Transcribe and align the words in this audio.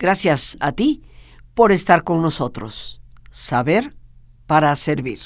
Gracias 0.00 0.56
a 0.60 0.72
ti 0.72 1.02
por 1.52 1.72
estar 1.72 2.04
con 2.04 2.22
nosotros. 2.22 3.02
Saber 3.28 3.94
para 4.46 4.74
servir. 4.74 5.18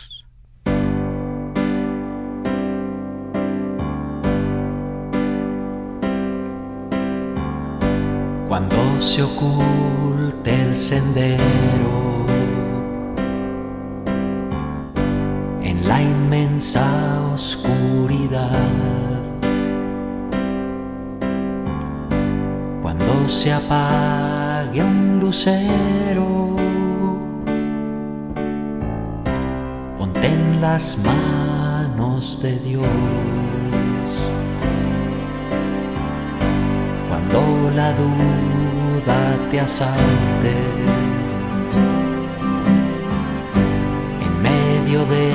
Cuando 8.49 9.01
se 9.01 9.23
oculte 9.23 10.63
el 10.63 10.77
sendero 10.77 12.27
en 15.63 15.87
la 15.87 16.03
inmensa 16.03 17.31
oscuridad, 17.33 18.51
cuando 22.83 23.29
se 23.29 23.53
apague 24.75 24.83
un 24.83 25.21
lucero, 25.21 26.57
ponte 29.99 30.27
en 30.27 30.61
las 30.61 30.99
manos 30.99 32.41
de 32.43 32.59
Dios. 32.61 32.87
Cuando 37.09 37.71
la 37.75 37.93
duda 37.93 39.49
te 39.51 39.61
asalte, 39.61 40.55
en 44.25 44.43
medio 44.43 45.05
de 45.07 45.31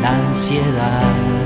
la 0.00 0.16
ansiedad, 0.28 1.41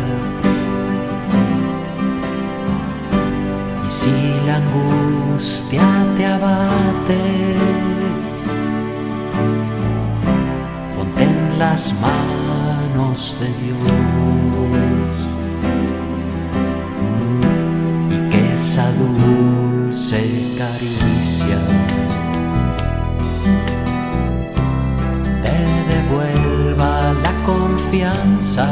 y 3.86 3.90
si 3.90 4.10
la 4.46 4.56
angustia 4.56 5.82
te 6.16 6.26
abate, 6.26 7.54
ponte 10.96 11.22
en 11.22 11.58
las 11.58 11.94
manos 12.00 13.36
de 13.40 13.48
Dios. 13.62 13.78
Y 18.10 18.30
que 18.30 18.52
esa 18.52 18.90
dulce 18.92 20.20
caricia 20.58 21.58
te 25.42 25.58
devuelva 25.94 27.12
la 27.22 27.32
confianza 27.44 28.66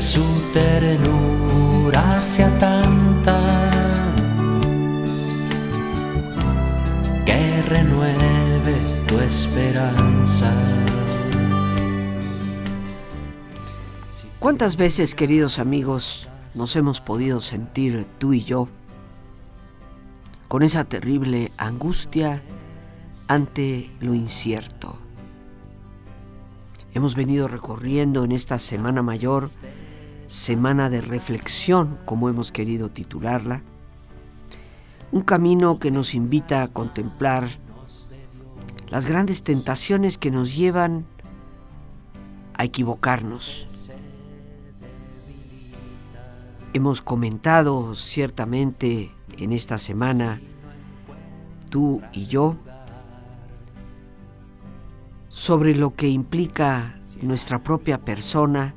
su 0.00 0.24
ternura 0.54 2.20
sea 2.22 2.58
tanta 2.58 3.70
que 7.26 7.62
renueve 7.62 8.74
tu 9.06 9.18
esperanza. 9.20 10.50
¿Cuántas 14.38 14.76
veces, 14.76 15.14
queridos 15.14 15.58
amigos, 15.58 16.28
nos 16.54 16.74
hemos 16.76 17.02
podido 17.02 17.42
sentir 17.42 18.06
tú 18.18 18.32
y 18.32 18.42
yo 18.42 18.68
con 20.48 20.62
esa 20.62 20.84
terrible 20.84 21.52
angustia 21.58 22.42
ante 23.28 23.90
lo 24.00 24.14
incierto? 24.14 24.98
Hemos 26.94 27.14
venido 27.14 27.48
recorriendo 27.48 28.24
en 28.24 28.32
esta 28.32 28.58
Semana 28.58 29.02
Mayor, 29.02 29.50
Semana 30.30 30.90
de 30.90 31.00
Reflexión, 31.00 31.98
como 32.04 32.28
hemos 32.28 32.52
querido 32.52 32.88
titularla, 32.88 33.62
un 35.10 35.22
camino 35.22 35.80
que 35.80 35.90
nos 35.90 36.14
invita 36.14 36.62
a 36.62 36.68
contemplar 36.68 37.48
las 38.90 39.06
grandes 39.06 39.42
tentaciones 39.42 40.18
que 40.18 40.30
nos 40.30 40.54
llevan 40.54 41.04
a 42.54 42.64
equivocarnos. 42.64 43.90
Hemos 46.74 47.02
comentado 47.02 47.92
ciertamente 47.94 49.10
en 49.36 49.50
esta 49.50 49.78
semana, 49.78 50.40
tú 51.70 52.02
y 52.12 52.26
yo, 52.26 52.56
sobre 55.28 55.74
lo 55.74 55.92
que 55.96 56.06
implica 56.06 57.00
nuestra 57.20 57.64
propia 57.64 57.98
persona 57.98 58.76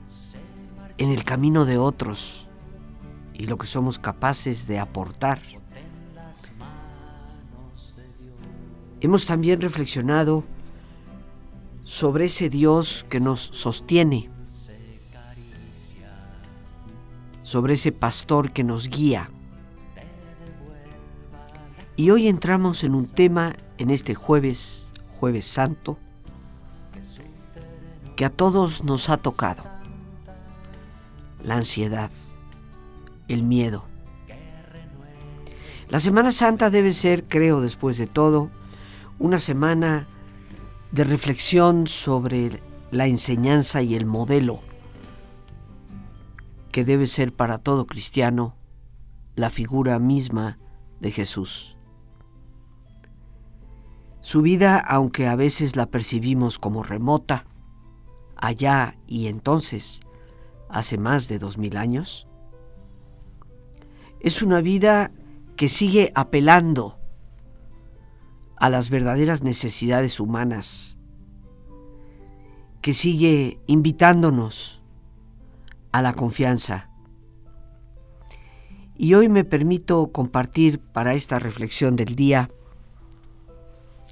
en 0.97 1.09
el 1.09 1.23
camino 1.23 1.65
de 1.65 1.77
otros 1.77 2.47
y 3.33 3.45
lo 3.45 3.57
que 3.57 3.67
somos 3.67 3.99
capaces 3.99 4.67
de 4.67 4.79
aportar. 4.79 5.41
Hemos 9.01 9.25
también 9.25 9.59
reflexionado 9.59 10.43
sobre 11.83 12.25
ese 12.25 12.49
Dios 12.49 13.05
que 13.09 13.19
nos 13.19 13.41
sostiene, 13.41 14.29
sobre 17.41 17.73
ese 17.73 17.91
pastor 17.91 18.51
que 18.53 18.63
nos 18.63 18.87
guía. 18.87 19.29
Y 21.95 22.09
hoy 22.11 22.27
entramos 22.27 22.83
en 22.83 22.95
un 22.95 23.07
tema 23.07 23.55
en 23.77 23.89
este 23.89 24.15
jueves, 24.15 24.91
jueves 25.19 25.45
santo, 25.45 25.97
que 28.15 28.25
a 28.25 28.29
todos 28.29 28.83
nos 28.83 29.09
ha 29.09 29.17
tocado. 29.17 29.72
La 31.43 31.55
ansiedad, 31.55 32.09
el 33.27 33.43
miedo. 33.43 33.85
La 35.89 35.99
Semana 35.99 36.31
Santa 36.31 36.69
debe 36.69 36.93
ser, 36.93 37.25
creo, 37.25 37.61
después 37.61 37.97
de 37.97 38.07
todo, 38.07 38.49
una 39.19 39.39
semana 39.39 40.07
de 40.91 41.03
reflexión 41.03 41.87
sobre 41.87 42.61
la 42.91 43.07
enseñanza 43.07 43.81
y 43.81 43.95
el 43.95 44.05
modelo 44.05 44.61
que 46.71 46.83
debe 46.83 47.05
ser 47.07 47.33
para 47.33 47.57
todo 47.57 47.85
cristiano 47.85 48.55
la 49.35 49.49
figura 49.49 49.99
misma 49.99 50.57
de 50.99 51.11
Jesús. 51.11 51.77
Su 54.21 54.41
vida, 54.41 54.79
aunque 54.79 55.27
a 55.27 55.35
veces 55.35 55.75
la 55.75 55.85
percibimos 55.85 56.57
como 56.57 56.81
remota, 56.81 57.45
allá 58.35 58.97
y 59.05 59.27
entonces, 59.27 60.01
hace 60.73 60.97
más 60.97 61.27
de 61.27 61.39
dos 61.39 61.57
mil 61.57 61.77
años, 61.77 62.27
es 64.19 64.41
una 64.41 64.61
vida 64.61 65.11
que 65.55 65.69
sigue 65.69 66.11
apelando 66.15 66.99
a 68.57 68.69
las 68.69 68.89
verdaderas 68.89 69.43
necesidades 69.43 70.19
humanas, 70.19 70.97
que 72.81 72.93
sigue 72.93 73.59
invitándonos 73.67 74.81
a 75.91 76.01
la 76.01 76.13
confianza. 76.13 76.89
Y 78.95 79.13
hoy 79.13 79.29
me 79.29 79.43
permito 79.43 80.11
compartir 80.11 80.79
para 80.79 81.13
esta 81.13 81.39
reflexión 81.39 81.95
del 81.95 82.15
día 82.15 82.49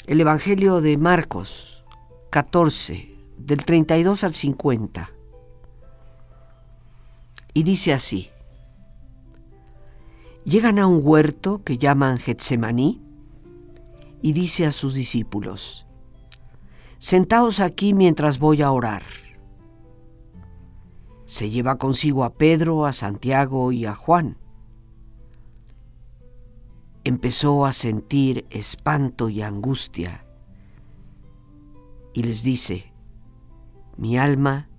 el 0.08 0.20
Evangelio 0.20 0.82
de 0.82 0.98
Marcos 0.98 1.84
14, 2.32 3.16
del 3.38 3.64
32 3.64 4.24
al 4.24 4.34
50. 4.34 5.12
Y 7.54 7.64
dice 7.64 7.94
así, 7.94 8.30
llegan 10.46 10.80
a 10.80 10.88
un 10.88 11.02
huerto 11.04 11.64
que 11.64 11.78
llaman 11.78 12.18
Getsemaní 12.18 13.02
y 14.22 14.34
dice 14.34 14.66
a 14.66 14.72
sus 14.72 14.94
discípulos, 14.94 15.86
Sentaos 16.98 17.60
aquí 17.60 17.94
mientras 17.94 18.38
voy 18.38 18.62
a 18.62 18.72
orar. 18.72 19.04
Se 21.26 21.50
lleva 21.50 21.78
consigo 21.78 22.24
a 22.24 22.34
Pedro, 22.34 22.86
a 22.86 22.94
Santiago 22.94 23.72
y 23.72 23.86
a 23.86 23.96
Juan. 23.96 24.38
Empezó 27.04 27.66
a 27.66 27.72
sentir 27.72 28.46
espanto 28.52 29.30
y 29.30 29.42
angustia 29.42 30.26
y 32.14 32.24
les 32.24 32.44
dice, 32.44 32.94
mi 33.98 34.18
alma 34.18 34.70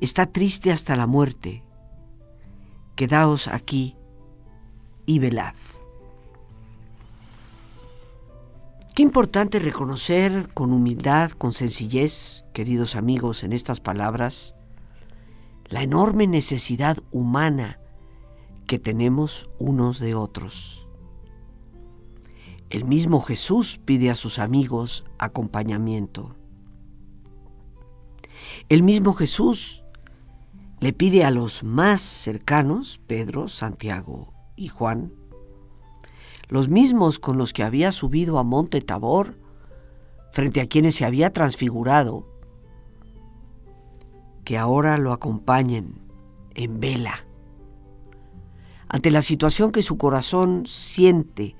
está 0.00 0.26
triste 0.26 0.72
hasta 0.72 0.96
la 0.96 1.06
muerte, 1.06 1.62
quedaos 2.96 3.48
aquí 3.48 3.96
y 5.06 5.18
velad. 5.18 5.54
Qué 8.94 9.02
importante 9.02 9.58
reconocer 9.58 10.52
con 10.52 10.72
humildad, 10.72 11.30
con 11.30 11.52
sencillez, 11.52 12.44
queridos 12.52 12.96
amigos, 12.96 13.44
en 13.44 13.52
estas 13.52 13.80
palabras, 13.80 14.56
la 15.66 15.82
enorme 15.82 16.26
necesidad 16.26 16.98
humana 17.10 17.78
que 18.66 18.78
tenemos 18.78 19.48
unos 19.58 20.00
de 20.00 20.14
otros. 20.14 20.86
El 22.68 22.84
mismo 22.84 23.20
Jesús 23.20 23.80
pide 23.84 24.10
a 24.10 24.14
sus 24.14 24.38
amigos 24.38 25.04
acompañamiento. 25.18 26.36
El 28.68 28.82
mismo 28.82 29.12
Jesús 29.12 29.84
le 30.80 30.94
pide 30.94 31.24
a 31.24 31.30
los 31.30 31.62
más 31.62 32.00
cercanos, 32.00 33.00
Pedro, 33.06 33.48
Santiago 33.48 34.32
y 34.56 34.68
Juan, 34.68 35.12
los 36.48 36.68
mismos 36.68 37.18
con 37.18 37.36
los 37.36 37.52
que 37.52 37.62
había 37.62 37.92
subido 37.92 38.38
a 38.38 38.44
Monte 38.44 38.80
Tabor, 38.80 39.38
frente 40.32 40.60
a 40.60 40.66
quienes 40.66 40.94
se 40.94 41.04
había 41.04 41.32
transfigurado, 41.32 42.26
que 44.44 44.56
ahora 44.56 44.96
lo 44.96 45.12
acompañen 45.12 46.00
en 46.54 46.80
vela. 46.80 47.26
Ante 48.88 49.10
la 49.10 49.22
situación 49.22 49.70
que 49.72 49.82
su 49.82 49.98
corazón 49.98 50.64
siente, 50.66 51.56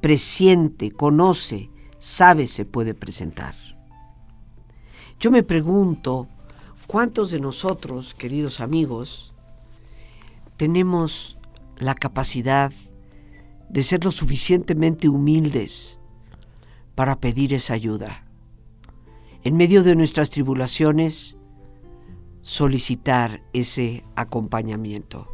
presiente, 0.00 0.90
conoce, 0.90 1.70
sabe 1.98 2.46
se 2.46 2.64
puede 2.64 2.94
presentar. 2.94 3.54
Yo 5.20 5.30
me 5.30 5.44
pregunto, 5.44 6.26
¿cuántos 6.86 7.30
de 7.30 7.40
nosotros, 7.40 8.14
queridos 8.14 8.60
amigos, 8.60 9.32
tenemos 10.56 11.38
la 11.76 11.94
capacidad 11.94 12.72
de 13.68 13.82
ser 13.82 14.04
lo 14.04 14.10
suficientemente 14.10 15.08
humildes 15.08 15.98
para 16.94 17.20
pedir 17.20 17.54
esa 17.54 17.74
ayuda? 17.74 18.26
En 19.44 19.56
medio 19.56 19.82
de 19.82 19.96
nuestras 19.96 20.30
tribulaciones, 20.30 21.36
solicitar 22.42 23.42
ese 23.52 24.04
acompañamiento. 24.14 25.31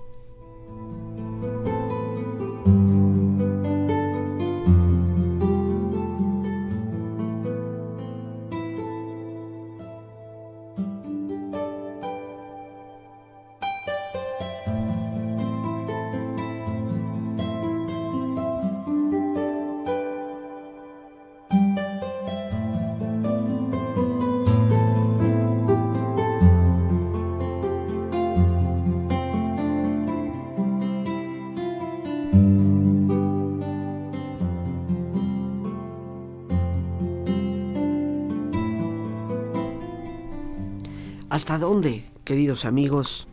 ¿Hasta 41.39 41.57
dónde, 41.57 42.05
queridos 42.25 42.65
amigos, 42.65 43.29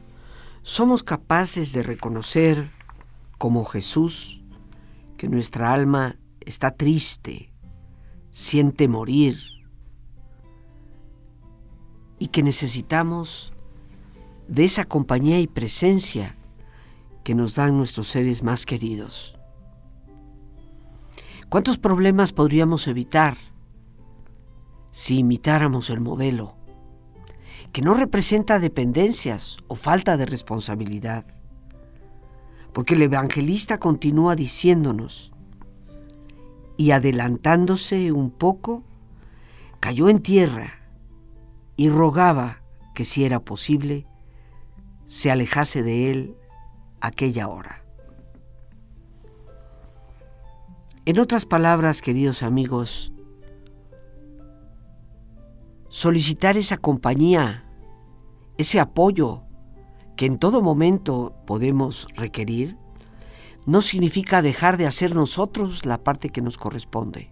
somos 0.62 1.02
capaces 1.02 1.74
de 1.74 1.81
reconocer, 1.81 2.69
como 3.40 3.66
Jesús, 3.66 4.44
que 5.18 5.28
nuestra 5.28 5.74
alma 5.74 6.16
está 6.42 6.69
triste, 6.69 7.52
siente 8.30 8.88
morir 8.88 9.40
y 12.19 12.28
que 12.28 12.44
necesitamos 12.44 13.54
de 14.48 14.66
esa 14.66 14.86
compañía 14.86 15.40
y 15.40 15.48
presencia 15.48 16.38
que 17.24 17.34
nos 17.34 17.56
dan 17.56 17.75
nuestros 17.75 18.08
seres 18.08 18.44
más 18.44 18.68
queridos? 18.68 19.40
¿Cuántos 21.50 21.80
problemas 21.80 22.34
podríamos 22.34 22.88
evitar 22.88 23.36
si 24.92 25.18
imitáramos 25.18 25.90
el 25.90 26.01
modelo? 26.01 26.64
Que 27.75 27.81
no 27.81 27.94
representa 27.94 28.57
dependencias 28.57 29.57
o 29.68 29.75
falta 29.75 30.16
de 30.16 30.25
responsabilidad. 30.25 31.25
Porque 32.72 32.95
el 32.95 33.01
evangelista 33.01 33.80
continúa 33.80 34.38
diciéndonos, 34.38 35.33
y 36.77 36.92
adelantándose 36.92 38.13
un 38.13 38.31
poco, 38.31 38.86
cayó 39.81 40.07
en 40.07 40.22
tierra 40.22 40.88
y 41.75 41.89
rogaba 41.89 42.62
que 42.94 43.04
si 43.04 43.25
era 43.25 43.42
posible, 43.42 44.07
se 45.06 45.30
alejase 45.30 45.83
de 45.83 46.12
él 46.12 46.38
aquella 47.01 47.50
hora. 47.50 47.83
En 51.06 51.19
otras 51.19 51.45
palabras, 51.45 52.01
queridos 52.01 52.42
amigos, 52.42 53.12
solicitar 55.89 56.56
esa 56.56 56.77
compañía 56.77 57.63
ese 58.57 58.80
apoyo 58.80 59.44
que 60.16 60.25
en 60.25 60.40
todo 60.40 60.62
momento 60.62 61.36
podemos 61.46 62.07
requerir, 62.16 62.78
no 63.66 63.81
significa 63.81 64.42
dejar 64.42 64.78
de 64.78 64.86
hacer 64.86 65.16
nosotros 65.16 65.86
la 65.86 66.04
parte 66.04 66.30
que 66.30 66.42
nos 66.42 66.57
corresponde. 66.57 67.31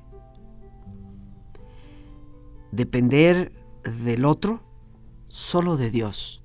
Depender 2.72 3.54
del 3.84 4.26
otro, 4.26 4.62
solo 5.28 5.78
de 5.78 5.92
Dios. 5.92 6.44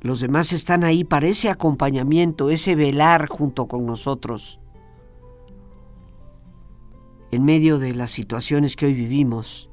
Los 0.00 0.20
demás 0.20 0.54
están 0.54 0.82
ahí 0.82 1.04
para 1.04 1.26
ese 1.26 1.50
acompañamiento, 1.50 2.50
ese 2.50 2.74
velar 2.74 3.28
junto 3.28 3.68
con 3.68 3.84
nosotros. 3.84 4.60
En 7.30 7.44
medio 7.44 7.78
de 7.78 7.94
las 7.94 8.10
situaciones 8.10 8.76
que 8.76 8.86
hoy 8.86 8.94
vivimos, 8.94 9.68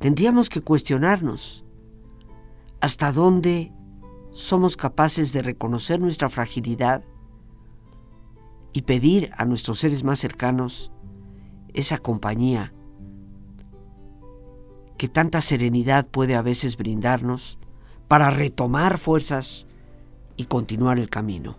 tendríamos 0.00 0.48
que 0.48 0.60
cuestionarnos 0.60 1.65
hasta 2.80 3.12
dónde 3.12 3.72
somos 4.30 4.76
capaces 4.76 5.32
de 5.32 5.42
reconocer 5.42 6.00
nuestra 6.00 6.28
fragilidad 6.28 7.02
y 8.72 8.82
pedir 8.82 9.30
a 9.36 9.44
nuestros 9.44 9.78
seres 9.78 10.04
más 10.04 10.18
cercanos 10.18 10.92
esa 11.72 11.98
compañía 11.98 12.72
que 14.98 15.08
tanta 15.08 15.40
serenidad 15.40 16.06
puede 16.08 16.36
a 16.36 16.42
veces 16.42 16.76
brindarnos 16.76 17.58
para 18.08 18.30
retomar 18.30 18.98
fuerzas 18.98 19.66
y 20.36 20.44
continuar 20.44 20.98
el 20.98 21.10
camino. 21.10 21.56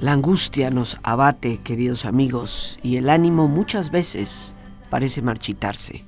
La 0.00 0.12
angustia 0.12 0.70
nos 0.70 0.98
abate, 1.02 1.58
queridos 1.58 2.04
amigos, 2.04 2.78
y 2.82 2.96
el 2.96 3.10
ánimo 3.10 3.48
muchas 3.48 3.90
veces 3.90 4.54
parece 4.90 5.22
marchitarse. 5.22 6.04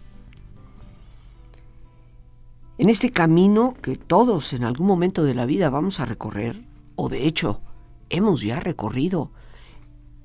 En 2.81 2.89
este 2.89 3.13
camino 3.13 3.75
que 3.83 3.97
todos 3.97 4.55
en 4.55 4.65
algún 4.65 4.87
momento 4.87 5.23
de 5.23 5.35
la 5.35 5.45
vida 5.45 5.69
vamos 5.69 6.01
a 6.01 6.07
recorrer, 6.07 6.65
o 6.97 7.11
de 7.11 7.27
hecho 7.27 7.61
hemos 8.09 8.41
ya 8.41 8.59
recorrido 8.59 9.33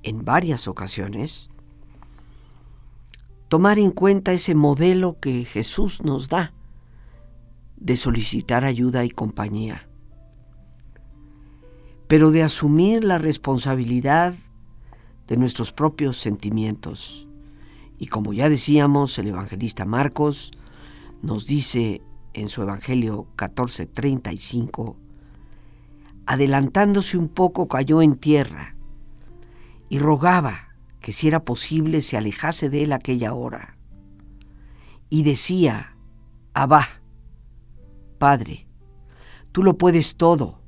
en 0.03 0.23
varias 0.23 0.69
ocasiones, 0.69 1.49
tomar 3.49 3.77
en 3.77 3.91
cuenta 3.91 4.31
ese 4.31 4.55
modelo 4.55 5.17
que 5.19 5.43
Jesús 5.43 6.05
nos 6.05 6.29
da 6.29 6.53
de 7.75 7.97
solicitar 7.97 8.63
ayuda 8.63 9.03
y 9.03 9.09
compañía, 9.09 9.89
pero 12.07 12.31
de 12.31 12.41
asumir 12.41 13.03
la 13.03 13.17
responsabilidad 13.17 14.33
de 15.27 15.35
nuestros 15.35 15.73
propios 15.73 16.15
sentimientos. 16.15 17.27
Y 17.99 18.07
como 18.07 18.31
ya 18.31 18.47
decíamos, 18.47 19.19
el 19.19 19.27
evangelista 19.27 19.83
Marcos 19.83 20.51
nos 21.21 21.47
dice 21.47 22.01
en 22.35 22.49
su 22.49 22.61
Evangelio 22.61 23.27
14:35, 23.37 24.97
adelantándose 26.25 27.17
un 27.17 27.29
poco 27.29 27.67
cayó 27.67 28.01
en 28.01 28.15
tierra 28.15 28.75
y 29.89 29.99
rogaba 29.99 30.75
que 30.99 31.11
si 31.11 31.27
era 31.27 31.45
posible 31.45 32.01
se 32.01 32.17
alejase 32.17 32.69
de 32.69 32.83
él 32.83 32.93
aquella 32.93 33.33
hora. 33.33 33.77
Y 35.09 35.23
decía, 35.23 35.95
Abba, 36.53 36.87
Padre, 38.17 38.67
tú 39.51 39.63
lo 39.63 39.77
puedes 39.77 40.17
todo, 40.17 40.59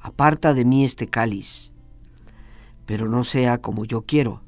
aparta 0.00 0.54
de 0.54 0.64
mí 0.64 0.84
este 0.84 1.08
cáliz, 1.08 1.72
pero 2.86 3.08
no 3.08 3.22
sea 3.22 3.58
como 3.58 3.84
yo 3.84 4.02
quiero, 4.02 4.42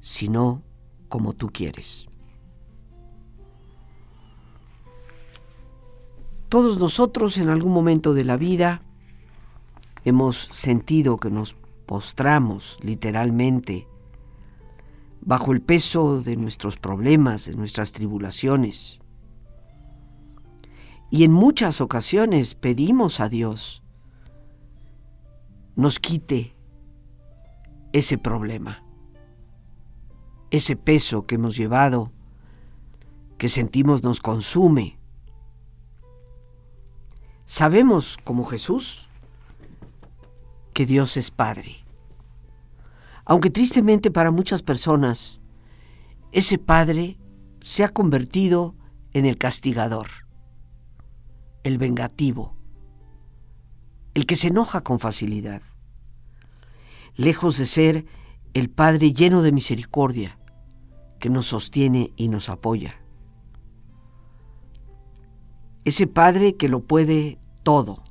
sino 0.00 0.62
como 1.08 1.34
tú 1.34 1.50
quieres. 1.52 2.07
Todos 6.48 6.78
nosotros 6.78 7.36
en 7.36 7.50
algún 7.50 7.72
momento 7.72 8.14
de 8.14 8.24
la 8.24 8.38
vida 8.38 8.80
hemos 10.04 10.36
sentido 10.50 11.18
que 11.18 11.30
nos 11.30 11.54
postramos 11.84 12.78
literalmente 12.82 13.86
bajo 15.20 15.52
el 15.52 15.60
peso 15.60 16.22
de 16.22 16.36
nuestros 16.36 16.78
problemas, 16.78 17.44
de 17.44 17.56
nuestras 17.56 17.92
tribulaciones. 17.92 19.00
Y 21.10 21.24
en 21.24 21.32
muchas 21.32 21.82
ocasiones 21.82 22.54
pedimos 22.54 23.20
a 23.20 23.28
Dios 23.28 23.82
nos 25.76 25.98
quite 25.98 26.56
ese 27.92 28.16
problema, 28.16 28.82
ese 30.50 30.76
peso 30.76 31.26
que 31.26 31.34
hemos 31.34 31.56
llevado, 31.56 32.10
que 33.36 33.48
sentimos 33.50 34.02
nos 34.02 34.20
consume 34.20 34.97
Sabemos, 37.50 38.18
como 38.24 38.44
Jesús, 38.44 39.08
que 40.74 40.84
Dios 40.84 41.16
es 41.16 41.30
Padre 41.30 41.82
Aunque 43.24 43.48
tristemente 43.48 44.10
para 44.10 44.30
muchas 44.30 44.62
personas, 44.62 45.40
ese 46.30 46.58
padre 46.58 47.18
se 47.60 47.84
ha 47.84 47.88
convertido 47.88 48.76
en 49.14 49.24
el 49.24 49.38
castigador, 49.38 50.08
el 51.64 51.78
vengativo, 51.78 52.54
el 54.12 54.26
que 54.26 54.36
se 54.36 54.48
enoja 54.48 54.82
con 54.82 54.98
facilidad, 54.98 55.62
lejos 57.14 57.56
de 57.56 57.64
ser 57.64 58.04
el 58.52 58.68
Padre 58.68 59.14
lleno 59.14 59.40
de 59.40 59.52
misericordia, 59.52 60.38
que 61.18 61.30
nos 61.30 61.46
sostiene 61.46 62.12
y 62.14 62.28
nos 62.28 62.50
apoya. 62.50 63.00
Ese 65.88 66.06
Padre 66.06 66.54
que 66.54 66.68
lo 66.68 66.80
puede 66.80 67.38
todo. 67.62 68.02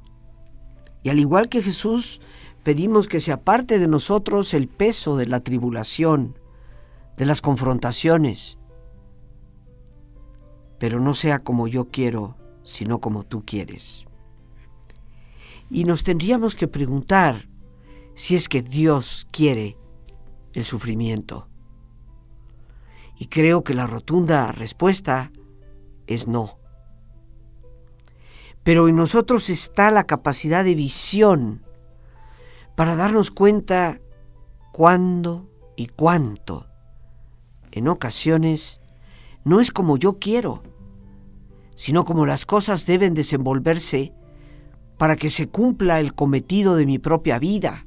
Y 1.04 1.10
al 1.10 1.20
igual 1.20 1.48
que 1.48 1.62
Jesús, 1.62 2.22
pedimos 2.64 3.08
que 3.08 3.20
se 3.20 3.32
aparte 3.32 3.78
de 3.78 3.88
nosotros 3.88 4.56
el 4.56 4.68
peso 4.68 5.16
de 5.16 5.28
la 5.28 5.42
tribulación, 5.42 6.40
de 7.18 7.28
las 7.28 7.40
confrontaciones, 7.40 8.58
pero 10.80 11.00
no 11.00 11.14
sea 11.14 11.38
como 11.38 11.68
yo 11.68 11.92
quiero, 11.92 12.36
sino 12.64 13.00
como 13.00 13.22
tú 13.22 13.46
quieres. 13.46 14.08
Y 15.70 15.84
nos 15.84 16.04
tendríamos 16.04 16.56
que 16.56 16.68
preguntar 16.68 17.48
si 18.16 18.34
es 18.34 18.50
que 18.50 18.64
Dios 18.64 19.28
quiere 19.30 19.78
el 20.54 20.64
sufrimiento. 20.64 21.48
Y 23.20 23.28
creo 23.28 23.64
que 23.64 23.76
la 23.76 23.86
rotunda 23.86 24.52
respuesta 24.52 25.32
es 26.08 26.28
no. 26.28 26.57
Pero 28.68 28.90
en 28.90 28.98
nosotros 28.98 29.50
está 29.50 29.92
la 29.92 30.04
capacidad 30.04 30.66
de 30.66 30.76
visión 30.76 31.64
para 32.76 32.98
darnos 32.98 33.32
cuenta 33.32 34.02
cuándo 34.74 35.50
y 35.78 35.88
cuánto. 35.88 36.68
En 37.72 37.88
ocasiones 37.88 38.82
no 39.46 39.62
es 39.62 39.72
como 39.72 39.96
yo 39.96 40.20
quiero, 40.20 40.64
sino 41.76 42.04
como 42.04 42.26
las 42.26 42.46
cosas 42.46 42.86
deben 42.86 43.14
desenvolverse 43.14 44.12
para 44.98 45.16
que 45.16 45.30
se 45.30 45.48
cumpla 45.48 46.02
el 46.02 46.14
cometido 46.14 46.76
de 46.76 46.86
mi 46.86 47.00
propia 47.00 47.40
vida. 47.40 47.86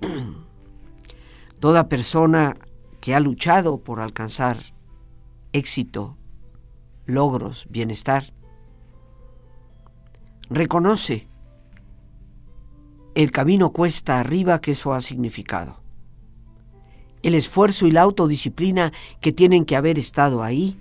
Toda 1.60 1.88
persona 1.88 2.56
que 3.00 3.14
ha 3.14 3.20
luchado 3.20 3.78
por 3.78 4.00
alcanzar 4.00 4.74
éxito, 5.52 6.16
logros, 7.06 7.68
bienestar, 7.70 8.32
reconoce 10.50 11.28
el 13.14 13.30
camino 13.30 13.72
cuesta 13.72 14.20
arriba 14.20 14.60
que 14.60 14.72
eso 14.72 14.94
ha 14.94 15.00
significado, 15.00 15.82
el 17.22 17.34
esfuerzo 17.34 17.86
y 17.86 17.90
la 17.90 18.02
autodisciplina 18.02 18.92
que 19.20 19.32
tienen 19.32 19.64
que 19.64 19.76
haber 19.76 19.98
estado 19.98 20.42
ahí, 20.42 20.78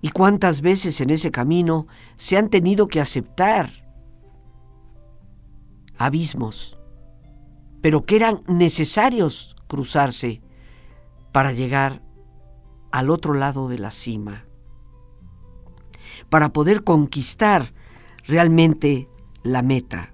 y 0.00 0.10
cuántas 0.10 0.60
veces 0.60 1.00
en 1.00 1.10
ese 1.10 1.30
camino 1.30 1.86
se 2.16 2.36
han 2.36 2.50
tenido 2.50 2.88
que 2.88 3.00
aceptar 3.00 3.70
abismos, 5.96 6.78
pero 7.80 8.02
que 8.02 8.16
eran 8.16 8.40
necesarios 8.46 9.56
cruzarse 9.66 10.42
para 11.32 11.52
llegar 11.52 12.02
al 12.92 13.10
otro 13.10 13.34
lado 13.34 13.68
de 13.68 13.78
la 13.78 13.90
cima, 13.90 14.44
para 16.34 16.52
poder 16.52 16.82
conquistar 16.82 17.72
realmente 18.26 19.08
la 19.44 19.62
meta. 19.62 20.12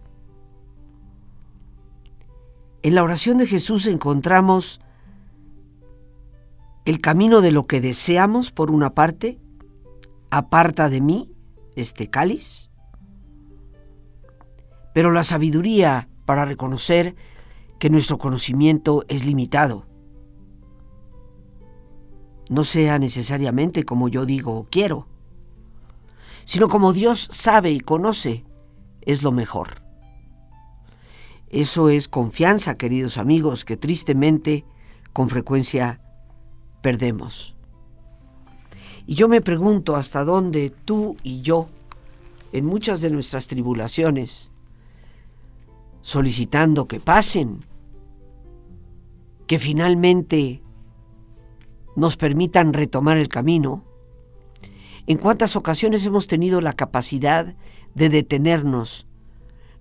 En 2.82 2.94
la 2.94 3.02
oración 3.02 3.38
de 3.38 3.46
Jesús 3.46 3.86
encontramos 3.86 4.82
el 6.84 7.00
camino 7.00 7.40
de 7.40 7.52
lo 7.52 7.64
que 7.64 7.80
deseamos, 7.80 8.50
por 8.50 8.70
una 8.70 8.90
parte, 8.90 9.38
aparta 10.30 10.90
de 10.90 11.00
mí 11.00 11.32
este 11.74 12.10
cáliz, 12.10 12.68
pero 14.92 15.12
la 15.12 15.24
sabiduría 15.24 16.10
para 16.26 16.44
reconocer 16.44 17.16
que 17.78 17.88
nuestro 17.88 18.18
conocimiento 18.18 19.06
es 19.08 19.24
limitado. 19.24 19.86
No 22.50 22.62
sea 22.64 22.98
necesariamente 22.98 23.84
como 23.84 24.10
yo 24.10 24.26
digo 24.26 24.58
o 24.58 24.64
quiero, 24.64 25.08
sino 26.44 26.68
como 26.68 26.92
Dios 26.92 27.28
sabe 27.30 27.70
y 27.70 27.80
conoce, 27.80 28.44
es 29.02 29.22
lo 29.22 29.32
mejor. 29.32 29.82
Eso 31.48 31.88
es 31.88 32.08
confianza, 32.08 32.76
queridos 32.76 33.18
amigos, 33.18 33.64
que 33.64 33.76
tristemente 33.76 34.64
con 35.12 35.28
frecuencia 35.28 36.00
perdemos. 36.80 37.56
Y 39.06 39.14
yo 39.14 39.28
me 39.28 39.40
pregunto 39.40 39.96
hasta 39.96 40.24
dónde 40.24 40.70
tú 40.70 41.16
y 41.22 41.40
yo, 41.40 41.68
en 42.52 42.66
muchas 42.66 43.00
de 43.00 43.10
nuestras 43.10 43.48
tribulaciones, 43.48 44.52
solicitando 46.00 46.86
que 46.86 47.00
pasen, 47.00 47.60
que 49.46 49.58
finalmente 49.58 50.62
nos 51.96 52.16
permitan 52.16 52.72
retomar 52.72 53.18
el 53.18 53.28
camino, 53.28 53.84
en 55.06 55.18
cuántas 55.18 55.56
ocasiones 55.56 56.04
hemos 56.06 56.26
tenido 56.26 56.60
la 56.60 56.72
capacidad 56.72 57.54
de 57.94 58.08
detenernos, 58.08 59.06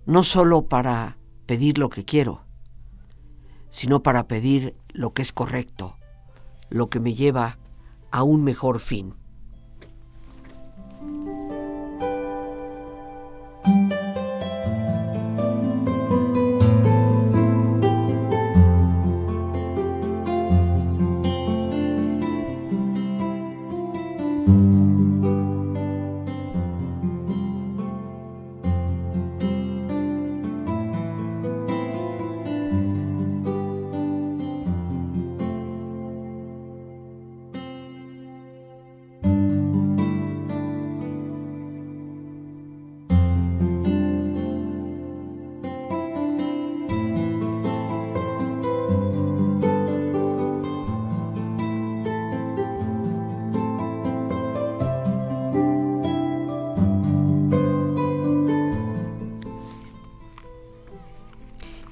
no 0.06 0.24
solo 0.24 0.64
para 0.64 1.18
pedir 1.46 1.78
lo 1.78 1.90
que 1.90 2.06
quiero, 2.06 2.44
sino 3.70 4.02
para 4.02 4.28
pedir 4.28 4.76
lo 4.90 5.14
que 5.14 5.22
es 5.22 5.32
correcto, 5.32 5.96
lo 6.70 6.90
que 6.90 7.00
me 7.00 7.14
lleva 7.14 7.58
a 8.12 8.24
un 8.24 8.44
mejor 8.44 8.80
fin. 8.80 9.14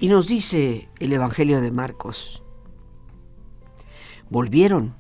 Nos 0.08 0.30
dice 0.30 0.88
el 1.00 1.12
Evangelio 1.12 1.60
de 1.60 1.70
Marcos, 1.70 2.42
volvieron 4.30 4.96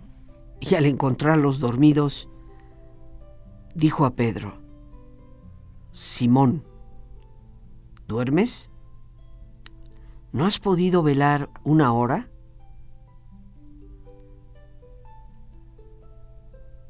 y 0.59 0.75
al 0.75 0.85
encontrarlos 0.85 1.61
dormidos, 1.61 2.27
dijo 3.73 4.05
a 4.05 4.15
Pedro, 4.17 4.59
Simón, 5.91 6.65
¿duermes? 8.05 8.69
¿No 10.33 10.45
has 10.45 10.59
podido 10.59 11.03
velar 11.03 11.49
una 11.63 11.93
hora? 11.93 12.29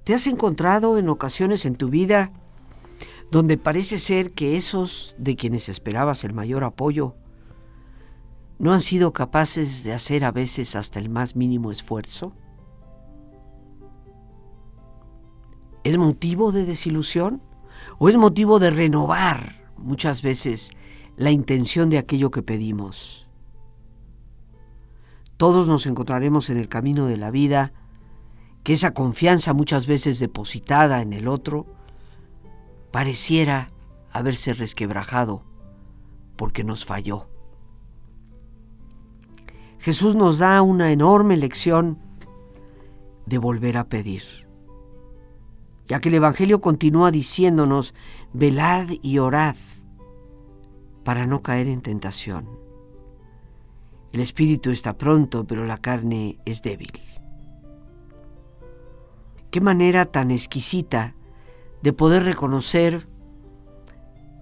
¿Te 0.03 0.15
has 0.15 0.25
encontrado 0.25 0.97
en 0.97 1.07
ocasiones 1.07 1.67
en 1.67 1.75
tu 1.75 1.89
vida 1.89 2.31
donde 3.29 3.59
parece 3.59 3.99
ser 3.99 4.33
que 4.33 4.55
esos 4.55 5.15
de 5.19 5.35
quienes 5.35 5.69
esperabas 5.69 6.23
el 6.23 6.33
mayor 6.33 6.63
apoyo 6.63 7.15
no 8.59 8.73
han 8.73 8.81
sido 8.81 9.13
capaces 9.13 9.83
de 9.83 9.93
hacer 9.93 10.25
a 10.25 10.31
veces 10.31 10.75
hasta 10.75 10.99
el 10.99 11.09
más 11.09 11.35
mínimo 11.35 11.71
esfuerzo? 11.71 12.33
¿Es 15.83 15.97
motivo 15.97 16.51
de 16.51 16.65
desilusión 16.65 17.41
o 17.99 18.09
es 18.09 18.17
motivo 18.17 18.59
de 18.59 18.71
renovar 18.71 19.71
muchas 19.77 20.21
veces 20.21 20.71
la 21.15 21.31
intención 21.31 21.89
de 21.89 21.97
aquello 21.97 22.31
que 22.31 22.41
pedimos? 22.41 23.27
Todos 25.37 25.67
nos 25.67 25.85
encontraremos 25.85 26.49
en 26.49 26.57
el 26.57 26.67
camino 26.67 27.05
de 27.05 27.17
la 27.17 27.29
vida 27.29 27.71
que 28.63 28.73
esa 28.73 28.93
confianza 28.93 29.53
muchas 29.53 29.85
veces 29.85 30.19
depositada 30.19 31.01
en 31.01 31.13
el 31.13 31.27
otro 31.27 31.67
pareciera 32.91 33.71
haberse 34.11 34.53
resquebrajado 34.53 35.43
porque 36.35 36.63
nos 36.63 36.85
falló. 36.85 37.29
Jesús 39.87 40.15
nos 40.15 40.37
da 40.37 40.61
una 40.61 40.91
enorme 40.91 41.37
lección 41.37 41.97
de 43.25 43.37
volver 43.37 43.77
a 43.77 43.87
pedir, 43.87 44.21
ya 45.87 46.01
que 46.01 46.09
el 46.09 46.15
Evangelio 46.15 46.59
continúa 46.59 47.09
diciéndonos, 47.09 47.93
velad 48.33 48.89
y 49.01 49.19
orad 49.19 49.55
para 51.05 51.25
no 51.25 51.41
caer 51.41 51.69
en 51.69 51.79
tentación. 51.79 52.49
El 54.11 54.19
espíritu 54.19 54.71
está 54.71 54.97
pronto, 54.97 55.47
pero 55.47 55.63
la 55.63 55.77
carne 55.77 56.37
es 56.43 56.61
débil. 56.61 56.91
Qué 59.51 59.61
manera 59.61 60.03
tan 60.03 60.31
exquisita 60.31 61.15
de 61.81 61.93
poder 61.93 62.25
reconocer 62.25 63.07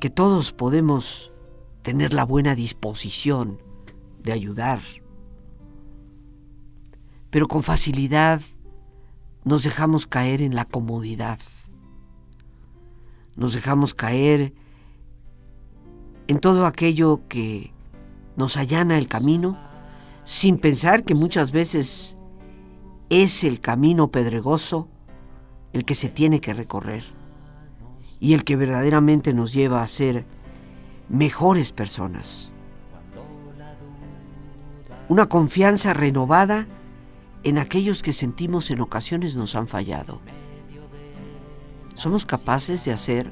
que 0.01 0.09
todos 0.09 0.53
podemos 0.53 1.31
tener 1.83 2.15
la 2.15 2.25
buena 2.25 2.55
disposición 2.55 3.61
de 4.23 4.33
ayudar, 4.33 4.81
pero 7.35 7.49
con 7.49 7.63
facilidad 7.63 8.39
nos 9.43 9.65
dejamos 9.65 10.07
caer 10.07 10.41
en 10.41 10.55
la 10.55 10.63
comodidad, 10.63 11.37
nos 13.35 13.53
dejamos 13.53 13.93
caer 13.93 14.53
en 16.27 16.39
todo 16.39 16.65
aquello 16.65 17.19
que 17.27 17.73
nos 18.37 18.55
allana 18.55 18.97
el 18.97 19.09
camino, 19.09 19.57
sin 20.23 20.57
pensar 20.57 21.03
que 21.03 21.13
muchas 21.13 21.51
veces 21.51 22.17
es 23.09 23.43
el 23.43 23.59
camino 23.59 24.11
pedregoso 24.11 24.87
el 25.73 25.83
que 25.83 25.95
se 25.95 26.07
tiene 26.07 26.39
que 26.39 26.53
recorrer 26.53 27.03
y 28.21 28.33
el 28.33 28.45
que 28.45 28.55
verdaderamente 28.55 29.33
nos 29.33 29.51
lleva 29.51 29.83
a 29.83 29.87
ser 29.87 30.25
mejores 31.09 31.73
personas. 31.73 32.53
Una 35.09 35.27
confianza 35.27 35.93
renovada 35.93 36.69
en 37.45 37.59
aquellos 37.59 38.01
que 38.01 38.11
sentimos 38.11 38.71
en 38.71 38.81
ocasiones 38.81 39.37
nos 39.37 39.53
han 39.55 39.67
fallado. 39.67 40.19
¿Somos 41.93 42.25
capaces 42.25 42.83
de 42.85 42.91
hacer 42.91 43.31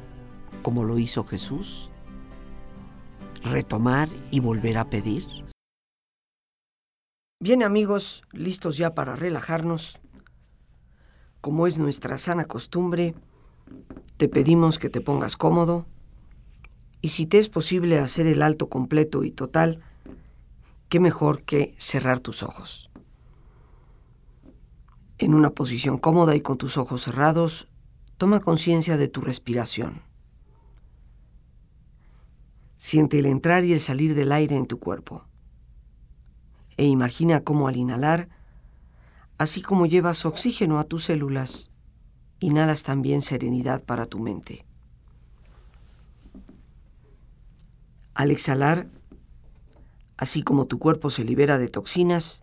como 0.62 0.84
lo 0.84 1.00
hizo 1.00 1.24
Jesús? 1.24 1.92
¿Retomar 3.44 4.08
y 4.30 4.40
volver 4.40 4.78
a 4.78 4.88
pedir? 4.88 5.26
Bien 7.40 7.64
amigos, 7.64 8.22
listos 8.32 8.78
ya 8.78 8.94
para 8.94 9.16
relajarnos. 9.16 10.00
Como 11.42 11.66
es 11.66 11.80
nuestra 11.80 12.20
sana 12.20 12.46
costumbre, 12.46 13.16
te 14.18 14.30
pedimos 14.30 14.78
que 14.78 14.90
te 14.90 15.02
pongas 15.02 15.36
cómodo 15.36 15.88
y 17.02 17.10
si 17.10 17.26
te 17.26 17.40
es 17.40 17.50
posible 17.50 17.98
hacer 17.98 18.28
el 18.28 18.44
alto 18.44 18.70
completo 18.70 19.24
y 19.24 19.32
total, 19.32 19.80
qué 20.88 21.00
mejor 21.00 21.42
que 21.42 21.74
cerrar 21.80 22.20
tus 22.20 22.44
ojos. 22.44 22.93
En 25.24 25.34
una 25.34 25.52
posición 25.52 26.00
cómoda 26.00 26.36
y 26.36 26.42
con 26.42 26.58
tus 26.58 26.78
ojos 26.78 27.04
cerrados, 27.04 27.70
toma 28.18 28.42
conciencia 28.42 28.98
de 28.98 29.08
tu 29.08 29.22
respiración. 29.22 30.02
Siente 32.76 33.20
el 33.20 33.28
entrar 33.28 33.64
y 33.64 33.72
el 33.72 33.80
salir 33.80 34.16
del 34.16 34.34
aire 34.34 34.58
en 34.58 34.66
tu 34.66 34.80
cuerpo. 34.80 35.24
E 36.76 36.84
imagina 36.84 37.40
cómo 37.40 37.70
al 37.70 37.78
inhalar, 37.78 38.28
así 39.38 39.62
como 39.62 39.86
llevas 39.86 40.26
oxígeno 40.26 40.78
a 40.78 40.84
tus 40.84 41.06
células, 41.06 41.72
inhalas 42.42 42.84
también 42.84 43.22
serenidad 43.22 43.82
para 43.82 44.06
tu 44.06 44.20
mente. 44.20 44.66
Al 48.14 48.30
exhalar, 48.30 48.90
así 50.18 50.44
como 50.44 50.66
tu 50.66 50.80
cuerpo 50.80 51.10
se 51.10 51.24
libera 51.24 51.58
de 51.58 51.70
toxinas, 51.70 52.43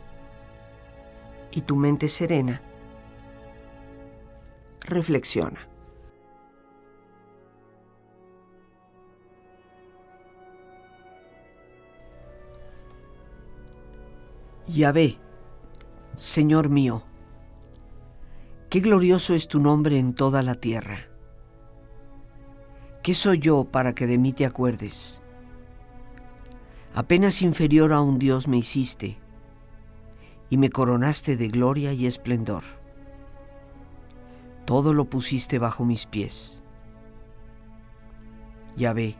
y 1.51 1.61
tu 1.61 1.75
mente 1.75 2.07
serena, 2.07 2.61
reflexiona. 4.81 5.67
Yahvé, 14.67 15.17
Señor 16.13 16.69
mío, 16.69 17.03
qué 18.69 18.79
glorioso 18.79 19.33
es 19.33 19.47
tu 19.47 19.59
nombre 19.59 19.97
en 19.97 20.13
toda 20.13 20.43
la 20.43 20.55
tierra. 20.55 20.97
¿Qué 23.03 23.13
soy 23.13 23.39
yo 23.39 23.65
para 23.65 23.93
que 23.93 24.07
de 24.07 24.17
mí 24.17 24.31
te 24.31 24.45
acuerdes? 24.45 25.21
Apenas 26.93 27.41
inferior 27.41 27.91
a 27.91 28.01
un 28.01 28.19
Dios 28.19 28.47
me 28.47 28.57
hiciste 28.57 29.20
y 30.51 30.57
me 30.57 30.69
coronaste 30.69 31.35
de 31.35 31.47
gloria 31.47 31.93
y 31.93 32.05
esplendor. 32.05 32.61
Todo 34.65 34.93
lo 34.93 35.05
pusiste 35.05 35.57
bajo 35.57 35.83
mis 35.83 36.05
pies. 36.05 36.61
Ya 38.77 38.93
ve, 38.93 39.15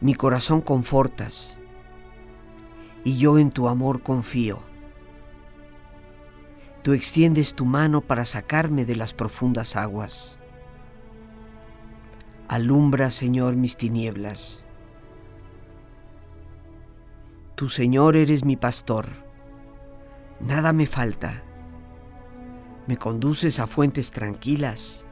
mi 0.00 0.14
corazón 0.14 0.60
confortas 0.60 1.58
y 3.02 3.18
yo 3.18 3.38
en 3.38 3.50
tu 3.50 3.66
amor 3.66 4.02
confío. 4.04 4.60
Tú 6.84 6.92
extiendes 6.92 7.54
tu 7.54 7.64
mano 7.64 8.00
para 8.02 8.24
sacarme 8.24 8.84
de 8.84 8.94
las 8.94 9.12
profundas 9.12 9.74
aguas. 9.74 10.38
Alumbra, 12.46 13.10
Señor, 13.10 13.56
mis 13.56 13.76
tinieblas 13.76 14.66
tu 17.56 17.70
Señor 17.70 18.18
eres 18.18 18.44
mi 18.44 18.54
pastor, 18.54 19.08
nada 20.40 20.72
me 20.72 20.86
falta. 20.86 21.42
Me 22.86 22.96
conduces 22.96 23.58
a 23.58 23.66
fuentes 23.66 24.10
tranquilas 24.10 25.04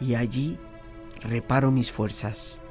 y 0.00 0.14
allí 0.14 0.58
reparo 1.22 1.70
mis 1.70 1.90
fuerzas. 1.90 2.62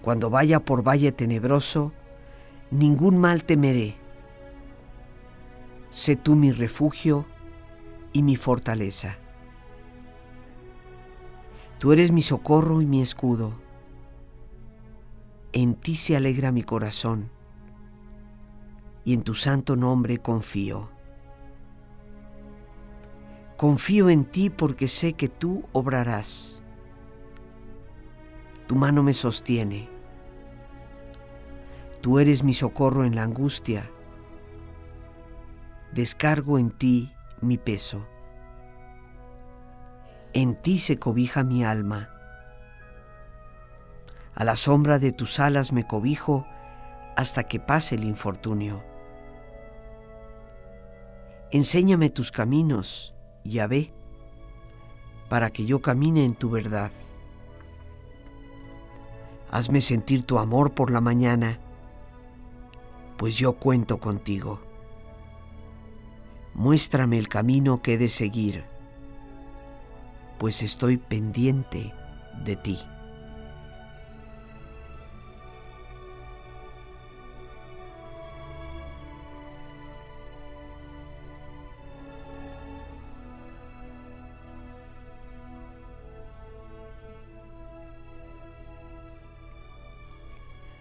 Cuando 0.00 0.30
vaya 0.30 0.60
por 0.60 0.86
valle 0.86 1.12
tenebroso, 1.12 1.92
ningún 2.70 3.18
mal 3.18 3.44
temeré. 3.44 3.96
Sé 5.90 6.16
tú 6.16 6.36
mi 6.36 6.52
refugio 6.52 7.26
y 8.12 8.22
mi 8.22 8.36
fortaleza. 8.36 9.18
Tú 11.78 11.92
eres 11.92 12.12
mi 12.12 12.22
socorro 12.22 12.80
y 12.80 12.86
mi 12.86 13.02
escudo 13.02 13.54
en 15.52 15.74
ti 15.74 15.96
se 15.96 16.16
alegra 16.16 16.52
mi 16.52 16.62
corazón, 16.62 17.30
y 19.04 19.14
en 19.14 19.22
tu 19.22 19.34
santo 19.34 19.76
nombre 19.76 20.18
confío. 20.18 20.90
Confío 23.56 24.08
en 24.08 24.24
ti 24.24 24.50
porque 24.50 24.88
sé 24.88 25.12
que 25.12 25.28
tú 25.28 25.64
obrarás. 25.72 26.62
Tu 28.66 28.76
mano 28.76 29.02
me 29.02 29.12
sostiene. 29.12 29.88
Tú 32.00 32.18
eres 32.18 32.42
mi 32.42 32.54
socorro 32.54 33.04
en 33.04 33.14
la 33.14 33.22
angustia. 33.22 33.90
Descargo 35.92 36.58
en 36.58 36.70
ti 36.70 37.12
mi 37.40 37.58
peso. 37.58 38.06
En 40.32 40.54
ti 40.54 40.78
se 40.78 40.98
cobija 40.98 41.42
mi 41.42 41.64
alma 41.64 42.20
a 44.40 44.44
la 44.44 44.56
sombra 44.56 44.98
de 44.98 45.12
tus 45.12 45.38
alas 45.38 45.70
me 45.70 45.86
cobijo 45.86 46.46
hasta 47.14 47.44
que 47.44 47.60
pase 47.60 47.96
el 47.96 48.04
infortunio. 48.04 48.82
Enséñame 51.52 52.10
tus 52.10 52.30
caminos, 52.30 53.12
Yahvé, 53.44 53.92
para 55.28 55.50
que 55.50 55.64
yo 55.64 55.82
camine 55.82 56.24
en 56.24 56.34
tu 56.34 56.48
verdad. 56.48 56.92
Hazme 59.50 59.80
sentir 59.80 60.24
tu 60.24 60.38
amor 60.38 60.74
por 60.74 60.92
la 60.92 61.00
mañana, 61.00 61.58
pues 63.16 63.36
yo 63.36 63.54
cuento 63.54 63.98
contigo. 63.98 64.60
Muéstrame 66.54 67.18
el 67.18 67.26
camino 67.26 67.82
que 67.82 67.94
he 67.94 67.98
de 67.98 68.06
seguir, 68.06 68.64
pues 70.38 70.62
estoy 70.62 70.98
pendiente 70.98 71.92
de 72.44 72.54
ti. 72.54 72.78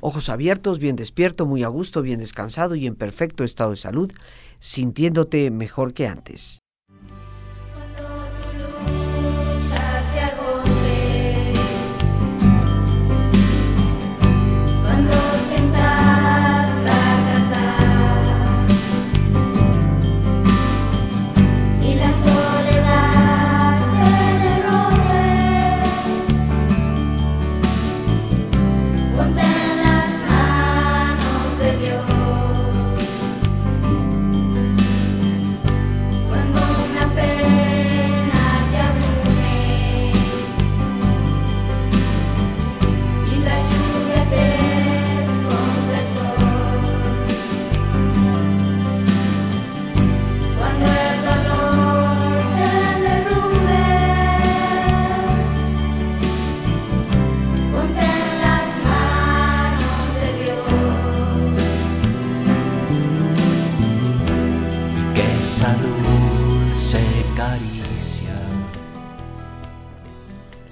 Ojos 0.00 0.28
abiertos, 0.30 0.78
bien 0.78 0.96
despierto, 0.96 1.44
muy 1.44 1.62
a 1.62 1.68
gusto, 1.68 2.00
bien 2.02 2.20
descansado 2.20 2.74
y 2.74 2.86
en 2.86 2.96
perfecto 2.96 3.44
estado 3.44 3.70
de 3.70 3.76
salud, 3.76 4.10
sintiéndote 4.58 5.50
mejor 5.50 5.92
que 5.92 6.06
antes. 6.06 6.60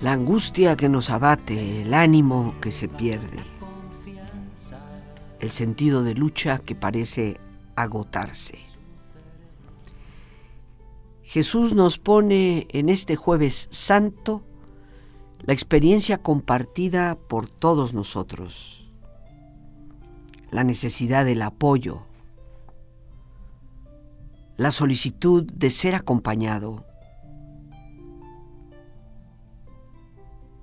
La 0.09 0.15
angustia 0.15 0.75
que 0.75 0.89
nos 0.89 1.11
abate, 1.11 1.83
el 1.83 1.93
ánimo 1.93 2.55
que 2.63 2.71
se 2.71 2.89
pierde, 2.89 3.45
el 5.39 5.51
sentido 5.51 6.03
de 6.03 6.15
lucha 6.15 6.61
que 6.61 6.75
parece 6.75 7.39
agotarse. 7.77 8.59
Jesús 11.23 11.75
nos 11.75 11.99
pone 11.99 12.69
en 12.71 12.89
este 12.89 13.17
jueves 13.17 13.69
santo 13.71 14.47
la 15.41 15.53
experiencia 15.53 16.17
compartida 16.17 17.15
por 17.15 17.47
todos 17.47 17.93
nosotros, 17.93 18.91
la 20.51 20.65
necesidad 20.65 21.27
del 21.27 21.43
apoyo, 21.43 22.07
la 24.57 24.71
solicitud 24.71 25.45
de 25.45 25.69
ser 25.69 25.95
acompañado, 25.95 26.87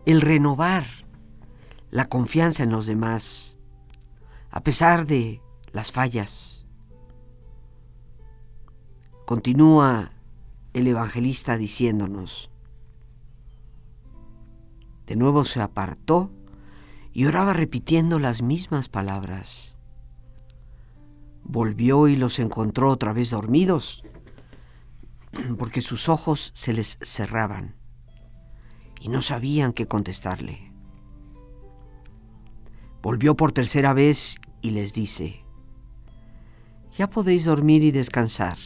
el 0.05 0.21
renovar 0.21 0.85
la 1.89 2.05
confianza 2.09 2.63
en 2.63 2.71
los 2.71 2.85
demás, 2.85 3.57
a 4.51 4.61
pesar 4.61 5.07
de 5.07 5.41
las 5.71 5.91
fallas. 5.91 6.67
Continúa 9.25 10.11
el 10.73 10.87
evangelista 10.87 11.57
diciéndonos, 11.57 12.51
de 15.07 15.15
nuevo 15.15 15.43
se 15.43 15.61
apartó 15.61 16.31
y 17.11 17.25
oraba 17.25 17.53
repitiendo 17.53 18.19
las 18.19 18.41
mismas 18.41 18.89
palabras. 18.89 19.75
Volvió 21.43 22.07
y 22.07 22.15
los 22.15 22.39
encontró 22.39 22.89
otra 22.91 23.13
vez 23.13 23.29
dormidos, 23.31 24.03
porque 25.57 25.81
sus 25.81 26.09
ojos 26.09 26.51
se 26.53 26.73
les 26.73 26.97
cerraban 27.01 27.75
y 29.05 29.07
no 29.07 29.21
sabían 29.21 29.71
qué 29.71 29.87
contestarle. 29.87 30.71
Volvió 33.03 33.35
por 33.35 33.51
tercera 33.51 33.93
vez 33.93 34.37
y 34.63 34.71
les 34.71 34.95
dice, 34.95 35.45
ya 36.91 37.07
podéis 37.07 37.45
dormir 37.45 37.83
y 37.83 37.91
descansar. 37.91 38.57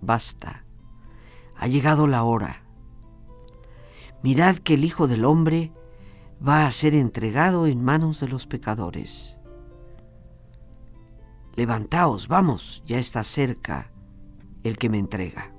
Basta, 0.00 0.64
ha 1.54 1.68
llegado 1.68 2.08
la 2.08 2.24
hora. 2.24 2.64
Mirad 4.24 4.56
que 4.56 4.74
el 4.74 4.84
Hijo 4.84 5.06
del 5.06 5.24
Hombre 5.24 5.72
va 6.44 6.66
a 6.66 6.70
ser 6.72 6.96
entregado 6.96 7.68
en 7.68 7.84
manos 7.84 8.18
de 8.18 8.26
los 8.26 8.48
pecadores. 8.48 9.38
Levantaos, 11.54 12.26
vamos, 12.26 12.82
ya 12.86 12.98
está 12.98 13.22
cerca 13.22 13.92
el 14.64 14.76
que 14.76 14.88
me 14.88 14.98
entrega. 14.98 15.55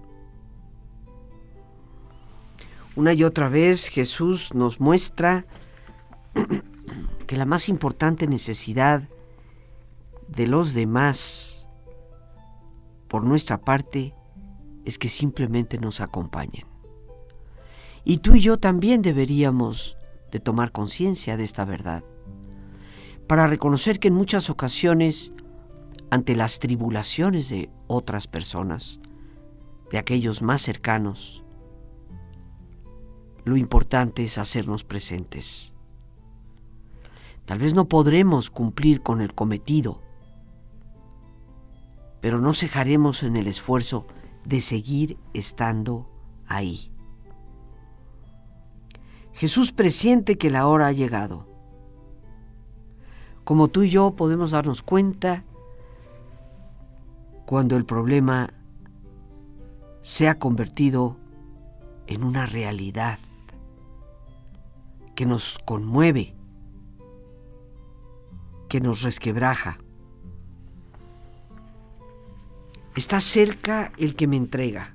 Una 2.97 3.13
y 3.13 3.23
otra 3.23 3.47
vez 3.47 3.89
Jesús 3.89 4.55
nos 4.55 4.79
muestra 4.79 5.45
que 7.27 7.37
la 7.37 7.45
más 7.45 7.69
importante 7.69 8.25
necesidad 8.25 9.07
de 10.27 10.47
los 10.47 10.73
demás 10.73 11.69
por 13.07 13.23
nuestra 13.23 13.59
parte 13.59 14.15
es 14.83 14.97
que 14.97 15.09
simplemente 15.09 15.77
nos 15.77 16.01
acompañen. 16.01 16.65
Y 18.03 18.17
tú 18.17 18.33
y 18.33 18.41
yo 18.41 18.57
también 18.57 19.03
deberíamos 19.03 19.95
de 20.31 20.39
tomar 20.39 20.71
conciencia 20.71 21.37
de 21.37 21.43
esta 21.43 21.65
verdad, 21.65 22.03
para 23.27 23.45
reconocer 23.45 23.99
que 23.99 24.07
en 24.07 24.15
muchas 24.15 24.49
ocasiones, 24.49 25.33
ante 26.09 26.35
las 26.35 26.57
tribulaciones 26.57 27.49
de 27.49 27.69
otras 27.85 28.25
personas, 28.25 29.01
de 29.91 29.99
aquellos 29.99 30.41
más 30.41 30.63
cercanos, 30.63 31.43
lo 33.47 33.55
importante 33.55 34.23
es 34.23 34.37
hacernos 34.37 34.83
presentes. 34.83 35.73
Tal 37.45 37.59
vez 37.59 37.75
no 37.75 37.87
podremos 37.87 38.49
cumplir 38.49 39.01
con 39.01 39.21
el 39.21 39.33
cometido, 39.33 40.01
pero 42.19 42.41
no 42.41 42.53
cejaremos 42.53 43.23
en 43.23 43.37
el 43.37 43.47
esfuerzo 43.47 44.05
de 44.43 44.59
seguir 44.59 45.17
estando 45.33 46.09
ahí. 46.45 46.91
Jesús 49.31 49.71
presiente 49.71 50.37
que 50.37 50.49
la 50.49 50.67
hora 50.67 50.87
ha 50.87 50.91
llegado. 50.91 51.47
Como 53.45 53.69
tú 53.69 53.83
y 53.83 53.89
yo 53.89 54.11
podemos 54.17 54.51
darnos 54.51 54.83
cuenta 54.83 55.45
cuando 57.45 57.77
el 57.77 57.85
problema 57.85 58.49
se 60.01 60.27
ha 60.27 60.37
convertido 60.37 61.15
en 62.07 62.25
una 62.25 62.45
realidad 62.45 63.19
que 65.17 65.25
nos 65.25 65.57
conmueve, 65.65 66.35
que 68.69 68.79
nos 68.79 69.01
resquebraja. 69.01 69.79
Está 72.95 73.19
cerca 73.19 73.91
el 73.97 74.15
que 74.15 74.27
me 74.27 74.37
entrega. 74.37 74.93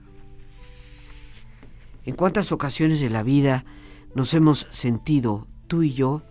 ¿En 2.04 2.14
cuántas 2.14 2.52
ocasiones 2.52 3.00
de 3.00 3.11
la 3.11 3.24
vida 3.24 3.64
nos 4.14 4.32
hemos 4.32 4.68
sentido, 4.70 5.48
tú 5.66 5.82
y 5.82 5.92
yo, 5.92 6.22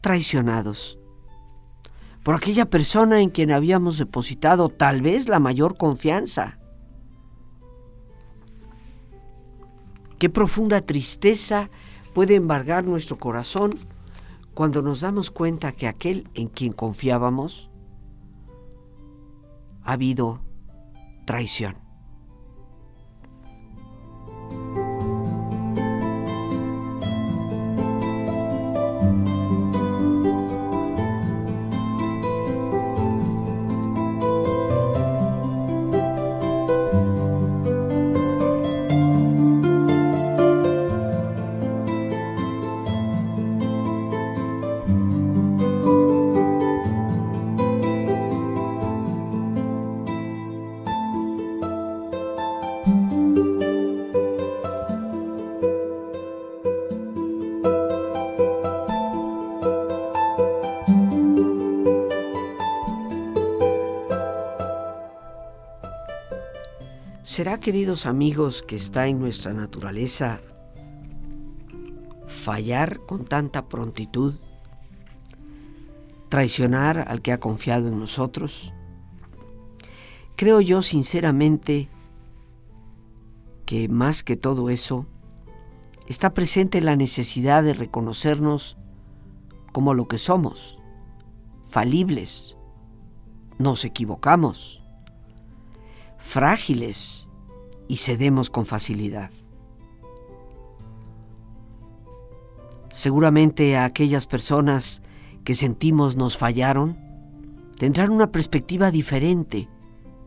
traicionados 0.00 1.00
por 2.22 2.36
aquella 2.36 2.66
persona 2.66 3.20
en 3.20 3.30
quien 3.30 3.50
habíamos 3.50 3.98
depositado 3.98 4.68
tal 4.68 5.02
vez 5.02 5.28
la 5.28 5.40
mayor 5.40 5.76
confianza? 5.76 6.60
Qué 10.20 10.30
profunda 10.30 10.82
tristeza 10.82 11.68
puede 12.16 12.34
embargar 12.34 12.86
nuestro 12.86 13.18
corazón 13.18 13.74
cuando 14.54 14.80
nos 14.80 15.02
damos 15.02 15.30
cuenta 15.30 15.72
que 15.72 15.86
aquel 15.86 16.30
en 16.32 16.48
quien 16.48 16.72
confiábamos 16.72 17.68
ha 19.82 19.92
habido 19.92 20.40
traición. 21.26 21.85
¿Será, 67.36 67.60
queridos 67.60 68.06
amigos, 68.06 68.62
que 68.62 68.76
está 68.76 69.08
en 69.08 69.18
nuestra 69.18 69.52
naturaleza 69.52 70.40
fallar 72.26 73.00
con 73.00 73.26
tanta 73.26 73.68
prontitud? 73.68 74.36
¿Traicionar 76.30 77.04
al 77.06 77.20
que 77.20 77.32
ha 77.32 77.38
confiado 77.38 77.88
en 77.88 77.98
nosotros? 78.00 78.72
Creo 80.34 80.62
yo 80.62 80.80
sinceramente 80.80 81.88
que 83.66 83.86
más 83.90 84.24
que 84.24 84.36
todo 84.36 84.70
eso, 84.70 85.04
está 86.06 86.32
presente 86.32 86.80
la 86.80 86.96
necesidad 86.96 87.62
de 87.62 87.74
reconocernos 87.74 88.78
como 89.74 89.92
lo 89.92 90.08
que 90.08 90.16
somos, 90.16 90.78
falibles, 91.68 92.56
nos 93.58 93.84
equivocamos, 93.84 94.82
frágiles, 96.16 97.25
y 97.88 97.96
cedemos 97.96 98.50
con 98.50 98.66
facilidad. 98.66 99.30
Seguramente 102.90 103.76
a 103.76 103.84
aquellas 103.84 104.26
personas 104.26 105.02
que 105.44 105.54
sentimos 105.54 106.16
nos 106.16 106.38
fallaron 106.38 106.98
tendrán 107.78 108.10
una 108.10 108.32
perspectiva 108.32 108.90
diferente 108.90 109.68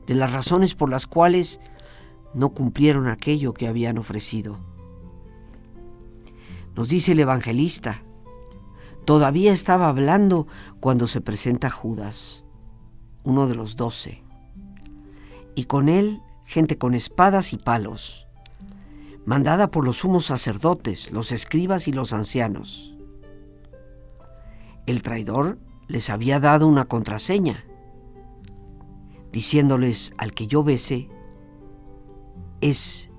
de 0.05 0.15
las 0.15 0.31
razones 0.31 0.75
por 0.75 0.89
las 0.89 1.07
cuales 1.07 1.59
no 2.33 2.49
cumplieron 2.49 3.07
aquello 3.07 3.53
que 3.53 3.67
habían 3.67 3.97
ofrecido. 3.97 4.59
Nos 6.75 6.89
dice 6.89 7.13
el 7.13 7.19
evangelista, 7.19 8.03
todavía 9.05 9.51
estaba 9.51 9.89
hablando 9.89 10.47
cuando 10.79 11.07
se 11.07 11.21
presenta 11.21 11.69
Judas, 11.69 12.45
uno 13.23 13.47
de 13.47 13.55
los 13.55 13.75
doce, 13.75 14.23
y 15.55 15.65
con 15.65 15.89
él 15.89 16.21
gente 16.49 16.79
con 16.79 16.95
espadas 16.95 17.53
y 17.53 17.57
palos. 17.57 18.25
mandada 19.23 19.69
por 19.69 19.85
los 19.85 19.97
sumos 19.97 20.25
sacerdotes, 20.25 21.11
los 21.11 21.31
escribas 21.31 21.87
y 21.87 21.93
los 21.93 22.13
ancianos. 22.13 22.97
El 24.87 25.03
traidor 25.03 25.59
les 25.87 26.09
había 26.09 26.39
dado 26.39 26.67
una 26.67 26.85
contraseña, 26.85 27.63
diciéndoles 29.31 30.13
al 30.17 30.33
que 30.33 30.47
yo 30.47 30.63
bese 30.63 31.07
es 32.61 33.11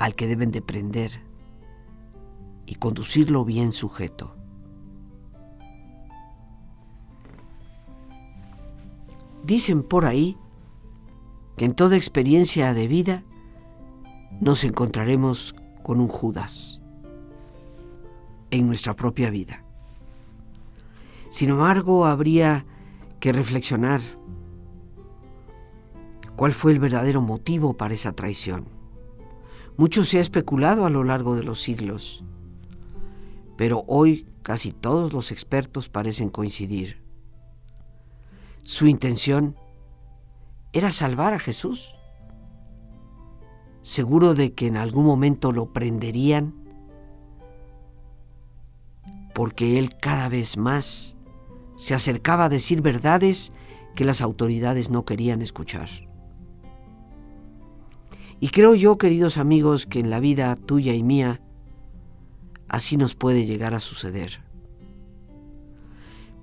al 0.00 0.16
que 0.16 0.26
deben 0.26 0.50
de 0.50 0.60
prender 0.60 1.22
y 2.66 2.74
conducirlo 2.74 3.44
bien 3.44 3.70
sujeto. 3.70 4.34
Dicen 9.44 9.84
por 9.84 10.04
ahí 10.04 10.36
que 11.58 11.64
en 11.64 11.72
toda 11.72 11.96
experiencia 11.96 12.72
de 12.72 12.86
vida 12.86 13.24
nos 14.40 14.62
encontraremos 14.62 15.56
con 15.82 16.00
un 16.00 16.06
Judas 16.06 16.80
en 18.52 18.68
nuestra 18.68 18.94
propia 18.94 19.28
vida. 19.28 19.64
Sin 21.30 21.50
embargo, 21.50 22.06
habría 22.06 22.64
que 23.18 23.32
reflexionar 23.32 24.00
cuál 26.36 26.52
fue 26.52 26.70
el 26.70 26.78
verdadero 26.78 27.20
motivo 27.20 27.76
para 27.76 27.94
esa 27.94 28.12
traición. 28.12 28.68
Mucho 29.76 30.04
se 30.04 30.18
ha 30.18 30.20
especulado 30.20 30.86
a 30.86 30.90
lo 30.90 31.02
largo 31.02 31.34
de 31.34 31.42
los 31.42 31.60
siglos, 31.60 32.22
pero 33.56 33.82
hoy 33.88 34.26
casi 34.42 34.70
todos 34.70 35.12
los 35.12 35.32
expertos 35.32 35.88
parecen 35.88 36.28
coincidir. 36.28 37.02
Su 38.62 38.86
intención 38.86 39.56
era 40.78 40.92
salvar 40.92 41.34
a 41.34 41.38
Jesús, 41.38 41.96
seguro 43.82 44.34
de 44.34 44.54
que 44.54 44.66
en 44.66 44.76
algún 44.76 45.04
momento 45.04 45.52
lo 45.52 45.72
prenderían, 45.72 46.54
porque 49.34 49.78
él 49.78 49.96
cada 49.96 50.28
vez 50.28 50.56
más 50.56 51.16
se 51.76 51.94
acercaba 51.94 52.46
a 52.46 52.48
decir 52.48 52.82
verdades 52.82 53.52
que 53.94 54.04
las 54.04 54.20
autoridades 54.20 54.90
no 54.90 55.04
querían 55.04 55.42
escuchar. 55.42 55.88
Y 58.40 58.48
creo 58.48 58.74
yo, 58.74 58.98
queridos 58.98 59.36
amigos, 59.36 59.86
que 59.86 59.98
en 59.98 60.10
la 60.10 60.20
vida 60.20 60.54
tuya 60.54 60.94
y 60.94 61.02
mía 61.02 61.40
así 62.68 62.96
nos 62.96 63.14
puede 63.14 63.46
llegar 63.46 63.74
a 63.74 63.80
suceder. 63.80 64.44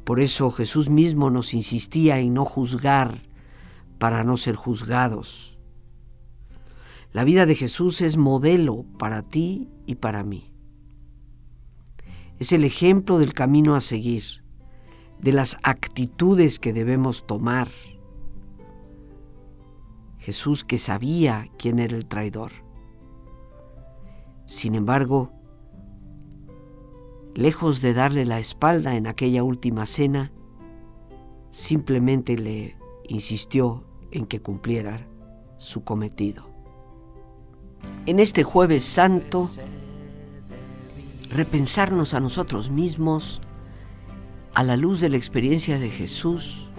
Por 0.04 0.20
eso 0.20 0.52
Jesús 0.52 0.90
mismo 0.90 1.30
nos 1.30 1.54
insistía 1.54 2.20
en 2.20 2.34
no 2.34 2.46
juzgar 2.46 3.25
para 3.98 4.24
no 4.24 4.38
ser 4.38 4.56
juzgados. 4.56 5.58
La 7.12 7.24
vida 7.24 7.46
de 7.46 7.56
Jesús 7.56 8.02
es 8.02 8.18
modelo 8.18 8.86
para 9.00 9.22
ti 9.22 9.70
y 9.86 9.96
para 9.96 10.24
mí. 10.24 10.54
Es 12.40 12.52
el 12.52 12.66
ejemplo 12.66 13.18
del 13.18 13.34
camino 13.34 13.76
a 13.76 13.82
seguir 13.82 14.44
de 15.22 15.32
las 15.32 15.58
actitudes 15.64 16.60
que 16.60 16.74
debemos 16.74 17.26
tomar. 17.26 17.70
Jesús 20.18 20.64
que 20.64 20.78
sabía 20.78 21.50
quién 21.58 21.80
era 21.80 21.96
el 21.96 22.06
traidor. 22.06 22.52
Sin 24.46 24.76
embargo, 24.76 25.32
lejos 27.34 27.82
de 27.82 27.94
darle 27.94 28.26
la 28.26 28.40
espalda 28.40 28.96
en 28.96 29.08
aquella 29.08 29.44
última 29.44 29.86
cena, 29.86 30.32
simplemente 31.50 32.38
le 32.38 32.76
insistió 33.10 33.84
en 34.12 34.26
que 34.26 34.42
cumpliera 34.42 35.08
su 35.58 35.84
cometido. 35.84 36.50
En 38.06 38.20
este 38.20 38.44
jueves 38.44 38.84
santo, 38.84 39.50
repensarnos 41.32 42.14
a 42.14 42.20
nosotros 42.20 42.70
mismos 42.70 43.42
a 44.54 44.64
la 44.64 44.78
luz 44.78 45.02
de 45.02 45.10
la 45.10 45.18
experiencia 45.18 45.80
de 45.80 45.90
Jesús 45.90 46.72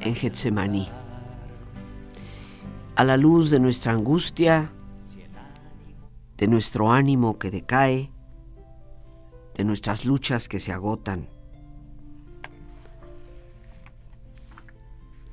en 0.00 0.14
Getsemaní, 0.14 0.88
a 2.94 3.04
la 3.04 3.16
luz 3.16 3.50
de 3.50 3.58
nuestra 3.58 3.92
angustia, 3.92 4.72
de 6.36 6.46
nuestro 6.46 6.92
ánimo 6.92 7.38
que 7.38 7.50
decae, 7.50 8.12
de 9.56 9.64
nuestras 9.64 10.04
luchas 10.04 10.48
que 10.48 10.58
se 10.58 10.72
agotan, 10.72 11.28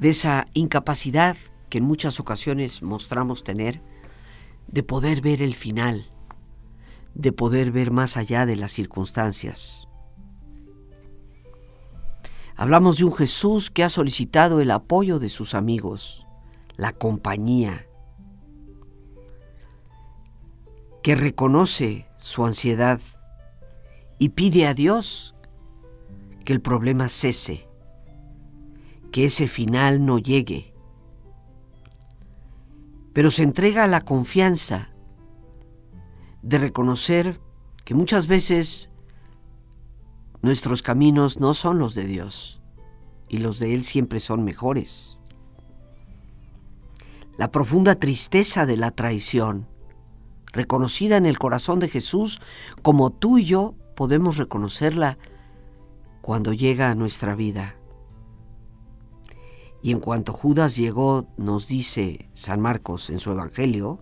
de 0.04 0.10
esa 0.10 0.48
incapacidad 0.54 1.38
que 1.70 1.78
en 1.78 1.86
muchas 1.86 2.20
ocasiones 2.20 2.82
mostramos 2.82 3.46
tener 3.46 3.82
de 4.68 4.84
poder 4.84 5.22
ver 5.22 5.42
el 5.42 5.56
final, 5.56 6.12
de 7.14 7.32
poder 7.32 7.72
ver 7.72 7.92
más 7.92 8.18
allá 8.18 8.46
de 8.46 8.58
las 8.58 8.72
circunstancias. 8.72 9.88
Hablamos 12.58 12.98
de 12.98 13.06
un 13.06 13.14
Jesús 13.14 13.72
que 13.72 13.82
ha 13.82 13.88
solicitado 13.88 14.60
el 14.60 14.72
apoyo 14.72 15.20
de 15.20 15.30
sus 15.30 15.56
amigos, 15.56 16.28
la 16.76 16.92
compañía, 16.92 17.88
que 21.02 21.16
reconoce 21.16 22.08
su 22.18 22.46
ansiedad 22.46 23.00
y 24.20 24.30
pide 24.30 24.68
a 24.68 24.74
Dios 24.74 25.34
que 26.44 26.52
el 26.52 26.60
problema 26.60 27.08
cese, 27.08 27.70
que 29.14 29.24
ese 29.24 29.48
final 29.48 30.06
no 30.06 30.20
llegue, 30.20 30.74
pero 33.14 33.32
se 33.32 33.44
entrega 33.44 33.86
a 33.86 33.88
la 33.88 34.02
confianza 34.02 34.90
de 36.42 36.58
reconocer 36.58 37.40
que 37.86 37.94
muchas 37.94 38.28
veces 38.28 38.90
Nuestros 40.44 40.82
caminos 40.82 41.40
no 41.40 41.54
son 41.54 41.80
los 41.80 41.96
de 41.96 42.04
Dios 42.04 42.60
y 43.30 43.38
los 43.38 43.60
de 43.60 43.74
Él 43.74 43.86
siempre 43.86 44.20
son 44.20 44.44
mejores. 44.44 45.18
La 47.38 47.50
profunda 47.50 47.96
tristeza 47.96 48.66
de 48.66 48.76
la 48.76 48.92
traición, 48.92 49.70
reconocida 50.52 51.16
en 51.16 51.26
el 51.26 51.40
corazón 51.40 51.80
de 51.80 51.88
Jesús, 51.88 52.42
como 52.82 53.10
tú 53.10 53.38
y 53.38 53.46
yo 53.46 53.76
podemos 53.96 54.36
reconocerla 54.36 55.18
cuando 56.22 56.52
llega 56.52 56.92
a 56.92 56.96
nuestra 56.96 57.36
vida. 57.36 57.78
Y 59.84 59.92
en 59.92 60.00
cuanto 60.00 60.32
Judas 60.32 60.78
llegó, 60.78 61.28
nos 61.36 61.68
dice 61.68 62.30
San 62.34 62.62
Marcos 62.62 63.10
en 63.10 63.20
su 63.20 63.32
Evangelio, 63.32 64.00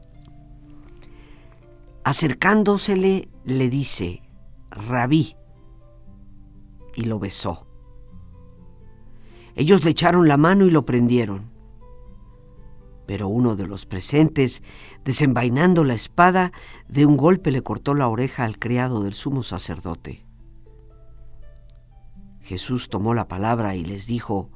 acercándosele 2.04 3.30
le 3.46 3.70
dice, 3.72 4.22
Rabí, 4.70 5.36
y 6.96 7.06
lo 7.06 7.18
besó. 7.18 7.66
Ellos 9.56 9.84
le 9.84 9.90
echaron 9.90 10.28
la 10.28 10.38
mano 10.38 10.68
y 10.68 10.70
lo 10.70 10.86
prendieron. 10.86 11.50
Pero 13.08 13.28
uno 13.28 13.56
de 13.56 13.66
los 13.66 13.88
presentes, 13.88 14.62
desenvainando 15.04 15.84
la 15.84 15.96
espada, 15.96 16.52
de 16.90 17.08
un 17.08 17.18
golpe 17.18 17.50
le 17.50 17.64
cortó 17.64 17.96
la 17.96 18.08
oreja 18.08 18.46
al 18.46 18.60
criado 18.60 19.02
del 19.02 19.16
sumo 19.16 19.42
sacerdote. 19.42 20.28
Jesús 22.40 22.88
tomó 22.88 23.16
la 23.16 23.28
palabra 23.28 23.76
y 23.76 23.84
les 23.84 24.06
dijo, 24.06 24.52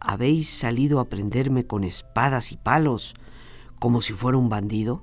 ¿Habéis 0.00 0.48
salido 0.48 0.98
a 0.98 1.04
prenderme 1.04 1.66
con 1.66 1.84
espadas 1.84 2.52
y 2.52 2.56
palos 2.56 3.14
como 3.78 4.00
si 4.00 4.14
fuera 4.14 4.38
un 4.38 4.48
bandido? 4.48 5.02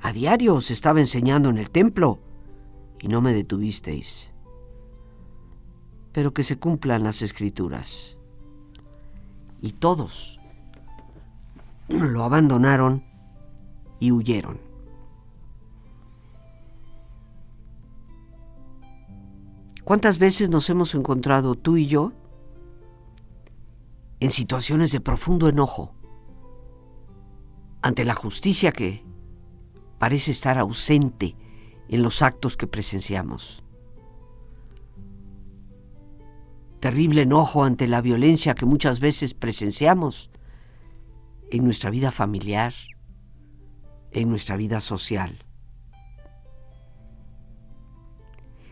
A 0.00 0.12
diario 0.12 0.54
os 0.54 0.70
estaba 0.70 0.98
enseñando 0.98 1.50
en 1.50 1.58
el 1.58 1.70
templo 1.70 2.18
y 3.00 3.08
no 3.08 3.20
me 3.20 3.34
detuvisteis. 3.34 4.32
Pero 6.12 6.32
que 6.32 6.42
se 6.42 6.58
cumplan 6.58 7.04
las 7.04 7.22
escrituras. 7.22 8.18
Y 9.60 9.72
todos 9.72 10.40
lo 11.88 12.24
abandonaron 12.24 13.04
y 14.00 14.10
huyeron. 14.10 14.58
¿Cuántas 19.84 20.18
veces 20.18 20.48
nos 20.48 20.70
hemos 20.70 20.94
encontrado 20.94 21.54
tú 21.54 21.76
y 21.76 21.86
yo 21.86 22.12
en 24.22 24.30
situaciones 24.30 24.92
de 24.92 25.00
profundo 25.00 25.48
enojo 25.48 25.96
ante 27.82 28.04
la 28.04 28.14
justicia 28.14 28.70
que 28.70 29.04
parece 29.98 30.30
estar 30.30 30.58
ausente 30.58 31.34
en 31.88 32.04
los 32.04 32.22
actos 32.22 32.56
que 32.56 32.68
presenciamos. 32.68 33.64
Terrible 36.78 37.22
enojo 37.22 37.64
ante 37.64 37.88
la 37.88 38.00
violencia 38.00 38.54
que 38.54 38.64
muchas 38.64 39.00
veces 39.00 39.34
presenciamos 39.34 40.30
en 41.50 41.64
nuestra 41.64 41.90
vida 41.90 42.12
familiar, 42.12 42.74
en 44.12 44.30
nuestra 44.30 44.56
vida 44.56 44.80
social. 44.80 45.44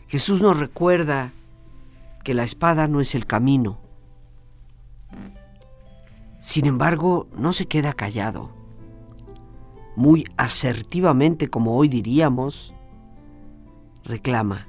Jesús 0.06 0.42
nos 0.42 0.60
recuerda 0.60 1.32
que 2.22 2.34
la 2.34 2.44
espada 2.44 2.86
no 2.86 3.00
es 3.00 3.16
el 3.16 3.26
camino. 3.26 3.80
Sin 6.40 6.66
embargo, 6.66 7.28
no 7.36 7.52
se 7.52 7.66
queda 7.66 7.92
callado. 7.92 8.50
muy 9.96 10.24
asertivamente 10.38 11.48
como 11.48 11.76
hoy 11.76 11.88
diríamos, 11.88 12.72
reclama, 14.04 14.66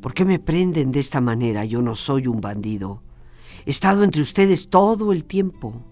¿por 0.00 0.14
qué 0.14 0.24
me 0.24 0.38
prenden 0.38 0.92
de 0.92 1.00
esta 1.00 1.20
manera? 1.20 1.64
Yo 1.64 1.82
no 1.82 1.96
soy 1.96 2.28
un 2.28 2.40
bandido. 2.40 3.02
He 3.66 3.70
estado 3.70 4.04
entre 4.04 4.22
ustedes 4.22 4.68
todo 4.68 5.12
el 5.12 5.24
tiempo 5.24 5.82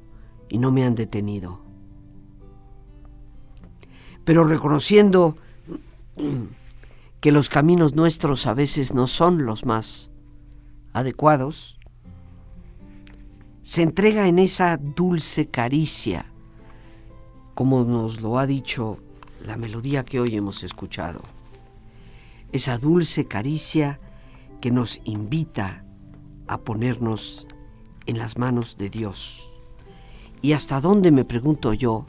y 0.48 0.58
no 0.58 0.70
me 0.70 0.84
han 0.84 0.94
detenido. 0.94 1.60
Pero 4.24 4.44
reconociendo 4.44 5.36
que 7.20 7.32
los 7.32 7.48
caminos 7.48 7.96
nuestros 7.96 8.46
a 8.46 8.54
veces 8.54 8.94
no 8.94 9.08
son 9.08 9.44
los 9.44 9.64
más 9.64 10.12
adecuados, 10.92 11.79
se 13.70 13.82
entrega 13.82 14.26
en 14.26 14.40
esa 14.40 14.76
dulce 14.78 15.48
caricia, 15.48 16.26
como 17.54 17.84
nos 17.84 18.20
lo 18.20 18.40
ha 18.40 18.44
dicho 18.44 18.98
la 19.46 19.56
melodía 19.56 20.04
que 20.04 20.18
hoy 20.18 20.36
hemos 20.36 20.64
escuchado. 20.64 21.20
Esa 22.50 22.78
dulce 22.78 23.28
caricia 23.28 24.00
que 24.60 24.72
nos 24.72 25.00
invita 25.04 25.84
a 26.48 26.58
ponernos 26.58 27.46
en 28.06 28.18
las 28.18 28.38
manos 28.38 28.76
de 28.76 28.90
Dios. 28.90 29.60
¿Y 30.42 30.54
hasta 30.54 30.80
dónde, 30.80 31.12
me 31.12 31.24
pregunto 31.24 31.72
yo, 31.72 32.06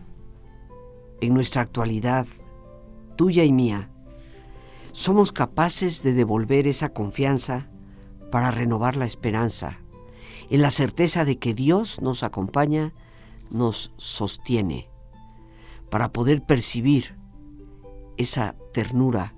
en 1.22 1.36
nuestra 1.36 1.62
actualidad, 1.62 2.26
tuya 3.18 3.43
y 3.43 3.51
mía, 3.51 3.91
somos 4.93 5.32
capaces 5.32 6.01
de 6.01 6.14
devolver 6.14 6.66
esa 6.66 6.89
confianza 6.89 7.70
para 8.32 8.49
renovar 8.49 8.97
la 8.97 9.05
esperanza, 9.05 9.81
en 10.52 10.62
la 10.62 10.70
certeza 10.70 11.24
de 11.24 11.39
que 11.39 11.54
Dios 11.54 12.02
nos 12.02 12.24
acompaña, 12.24 12.93
nos 13.49 13.93
sostiene, 13.95 14.89
para 15.89 16.12
poder 16.12 16.43
percibir 16.43 17.16
esa 18.18 18.58
ternura 18.74 19.34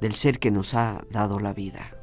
del 0.00 0.12
ser 0.12 0.38
que 0.38 0.52
nos 0.52 0.74
ha 0.74 1.04
dado 1.10 1.40
la 1.40 1.52
vida. 1.52 1.99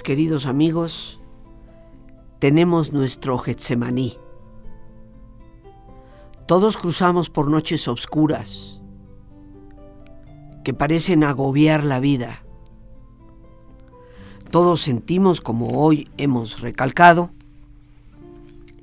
Queridos 0.00 0.46
amigos, 0.46 1.20
tenemos 2.38 2.94
nuestro 2.94 3.36
Getsemaní. 3.36 4.16
Todos 6.46 6.78
cruzamos 6.78 7.28
por 7.28 7.50
noches 7.50 7.86
oscuras 7.88 8.80
que 10.64 10.72
parecen 10.72 11.24
agobiar 11.24 11.84
la 11.84 12.00
vida. 12.00 12.42
Todos 14.50 14.80
sentimos, 14.80 15.40
como 15.42 15.82
hoy 15.82 16.08
hemos 16.16 16.60
recalcado, 16.60 17.30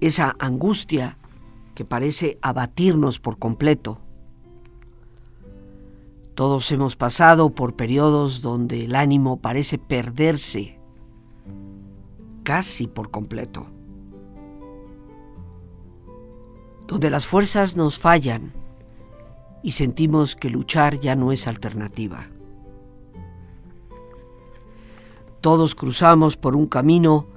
esa 0.01 0.35
angustia 0.37 1.17
que 1.73 1.85
parece 1.85 2.37
abatirnos 2.41 3.19
por 3.19 3.39
completo. 3.39 3.99
Todos 6.35 6.71
hemos 6.71 6.95
pasado 6.95 7.49
por 7.49 7.75
periodos 7.75 8.41
donde 8.41 8.85
el 8.85 8.95
ánimo 8.95 9.37
parece 9.37 9.77
perderse 9.77 10.78
casi 12.43 12.87
por 12.87 13.11
completo. 13.11 13.67
Donde 16.87 17.09
las 17.09 17.27
fuerzas 17.27 17.77
nos 17.77 17.99
fallan 17.99 18.53
y 19.61 19.71
sentimos 19.71 20.35
que 20.35 20.49
luchar 20.49 20.99
ya 20.99 21.15
no 21.15 21.31
es 21.31 21.47
alternativa. 21.47 22.27
Todos 25.41 25.75
cruzamos 25.75 26.35
por 26.35 26.55
un 26.55 26.65
camino 26.65 27.27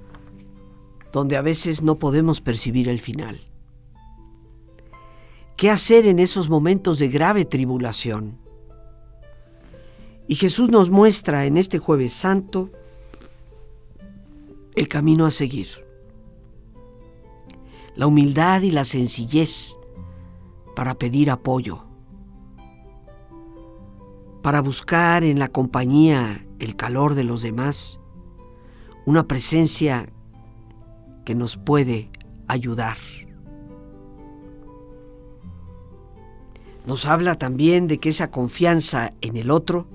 donde 1.12 1.36
a 1.36 1.42
veces 1.42 1.82
no 1.82 1.98
podemos 1.98 2.40
percibir 2.40 2.88
el 2.88 2.98
final. 2.98 3.40
¿Qué 5.56 5.70
hacer 5.70 6.06
en 6.06 6.18
esos 6.18 6.48
momentos 6.48 6.98
de 6.98 7.08
grave 7.08 7.44
tribulación? 7.44 8.38
Y 10.26 10.34
Jesús 10.34 10.70
nos 10.70 10.90
muestra 10.90 11.44
en 11.44 11.56
este 11.56 11.78
jueves 11.78 12.12
santo 12.12 12.70
el 14.74 14.88
camino 14.88 15.26
a 15.26 15.30
seguir. 15.30 15.68
La 17.94 18.06
humildad 18.06 18.62
y 18.62 18.70
la 18.70 18.84
sencillez 18.84 19.78
para 20.74 20.94
pedir 20.94 21.30
apoyo. 21.30 21.84
Para 24.42 24.60
buscar 24.60 25.24
en 25.24 25.38
la 25.38 25.48
compañía 25.48 26.44
el 26.58 26.74
calor 26.74 27.14
de 27.14 27.24
los 27.24 27.42
demás 27.42 28.00
una 29.04 29.26
presencia 29.26 30.10
que 31.24 31.34
nos 31.34 31.56
puede 31.56 32.10
ayudar. 32.48 32.96
Nos 36.86 37.06
habla 37.06 37.38
también 37.38 37.86
de 37.86 37.98
que 37.98 38.08
esa 38.08 38.30
confianza 38.30 39.12
en 39.20 39.36
el 39.36 39.50
otro 39.50 39.86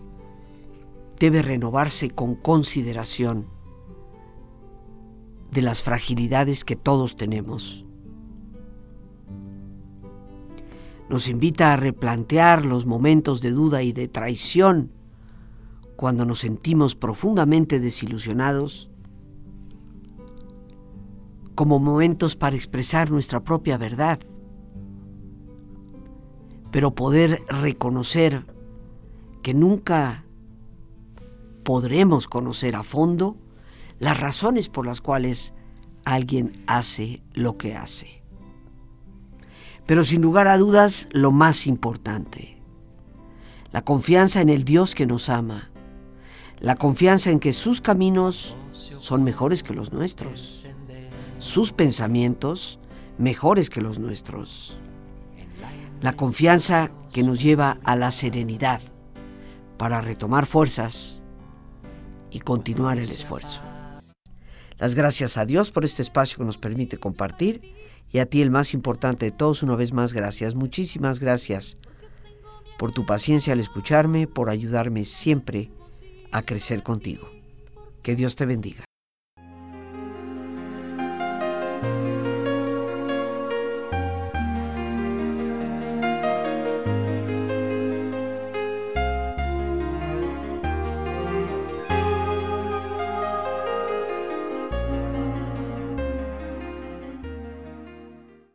debe 1.19 1.41
renovarse 1.41 2.11
con 2.11 2.35
consideración 2.35 3.56
de 5.51 5.61
las 5.61 5.81
fragilidades 5.81 6.63
que 6.63 6.75
todos 6.75 7.15
tenemos. 7.15 7.85
Nos 11.09 11.29
invita 11.29 11.73
a 11.73 11.77
replantear 11.77 12.65
los 12.65 12.85
momentos 12.85 13.41
de 13.41 13.51
duda 13.51 13.81
y 13.81 13.93
de 13.93 14.07
traición 14.07 14.91
cuando 15.95 16.25
nos 16.25 16.39
sentimos 16.39 16.95
profundamente 16.95 17.79
desilusionados 17.79 18.91
como 21.55 21.79
momentos 21.79 22.35
para 22.35 22.55
expresar 22.55 23.09
nuestra 23.09 23.43
propia 23.43 23.77
verdad, 23.77 24.19
pero 26.71 26.93
poder 26.93 27.41
reconocer 27.47 28.45
que 29.41 29.55
nunca 29.55 30.23
podremos 31.63 32.27
conocer 32.27 32.75
a 32.75 32.83
fondo 32.83 33.37
las 33.99 34.19
razones 34.19 34.69
por 34.69 34.85
las 34.85 35.01
cuales 35.01 35.53
alguien 36.05 36.53
hace 36.67 37.21
lo 37.33 37.57
que 37.57 37.75
hace. 37.75 38.23
Pero 39.85 40.03
sin 40.03 40.21
lugar 40.21 40.47
a 40.47 40.57
dudas, 40.57 41.07
lo 41.11 41.31
más 41.31 41.67
importante, 41.67 42.61
la 43.71 43.83
confianza 43.83 44.41
en 44.41 44.49
el 44.49 44.63
Dios 44.65 44.95
que 44.95 45.05
nos 45.05 45.29
ama, 45.29 45.69
la 46.59 46.75
confianza 46.75 47.31
en 47.31 47.39
que 47.39 47.53
sus 47.53 47.81
caminos 47.81 48.57
son 48.97 49.23
mejores 49.23 49.63
que 49.63 49.73
los 49.73 49.93
nuestros, 49.93 50.67
sus 51.39 51.71
pensamientos 51.71 52.79
mejores 53.17 53.69
que 53.69 53.81
los 53.81 53.99
nuestros, 53.99 54.79
la 56.01 56.13
confianza 56.13 56.91
que 57.11 57.23
nos 57.23 57.41
lleva 57.41 57.79
a 57.83 57.95
la 57.95 58.11
serenidad 58.11 58.81
para 59.77 60.01
retomar 60.01 60.45
fuerzas 60.45 61.23
y 62.31 62.39
continuar 62.39 62.97
el 62.97 63.09
esfuerzo. 63.09 63.61
Las 64.77 64.93
gracias 64.93 65.37
a 65.37 65.45
Dios 65.45 65.71
por 65.71 65.85
este 65.85 66.01
espacio 66.01 66.37
que 66.37 66.45
nos 66.45 66.57
permite 66.57 66.97
compartir 66.97 67.61
y 68.11 68.19
a 68.19 68.25
ti 68.27 68.41
el 68.41 68.51
más 68.51 68.73
importante 68.73 69.25
de 69.25 69.31
todos, 69.31 69.63
una 69.63 69.75
vez 69.75 69.91
más 69.91 70.13
gracias, 70.13 70.55
muchísimas 70.55 71.19
gracias 71.19 71.77
por 72.77 72.91
tu 72.91 73.05
paciencia 73.05 73.53
al 73.53 73.59
escucharme, 73.59 74.27
por 74.27 74.49
ayudarme 74.49 75.03
siempre 75.03 75.71
a 76.31 76.43
crecer 76.43 76.83
contigo. 76.83 77.27
Que 78.03 78.15
Dios 78.15 78.35
te 78.35 78.45
bendiga. 78.45 78.83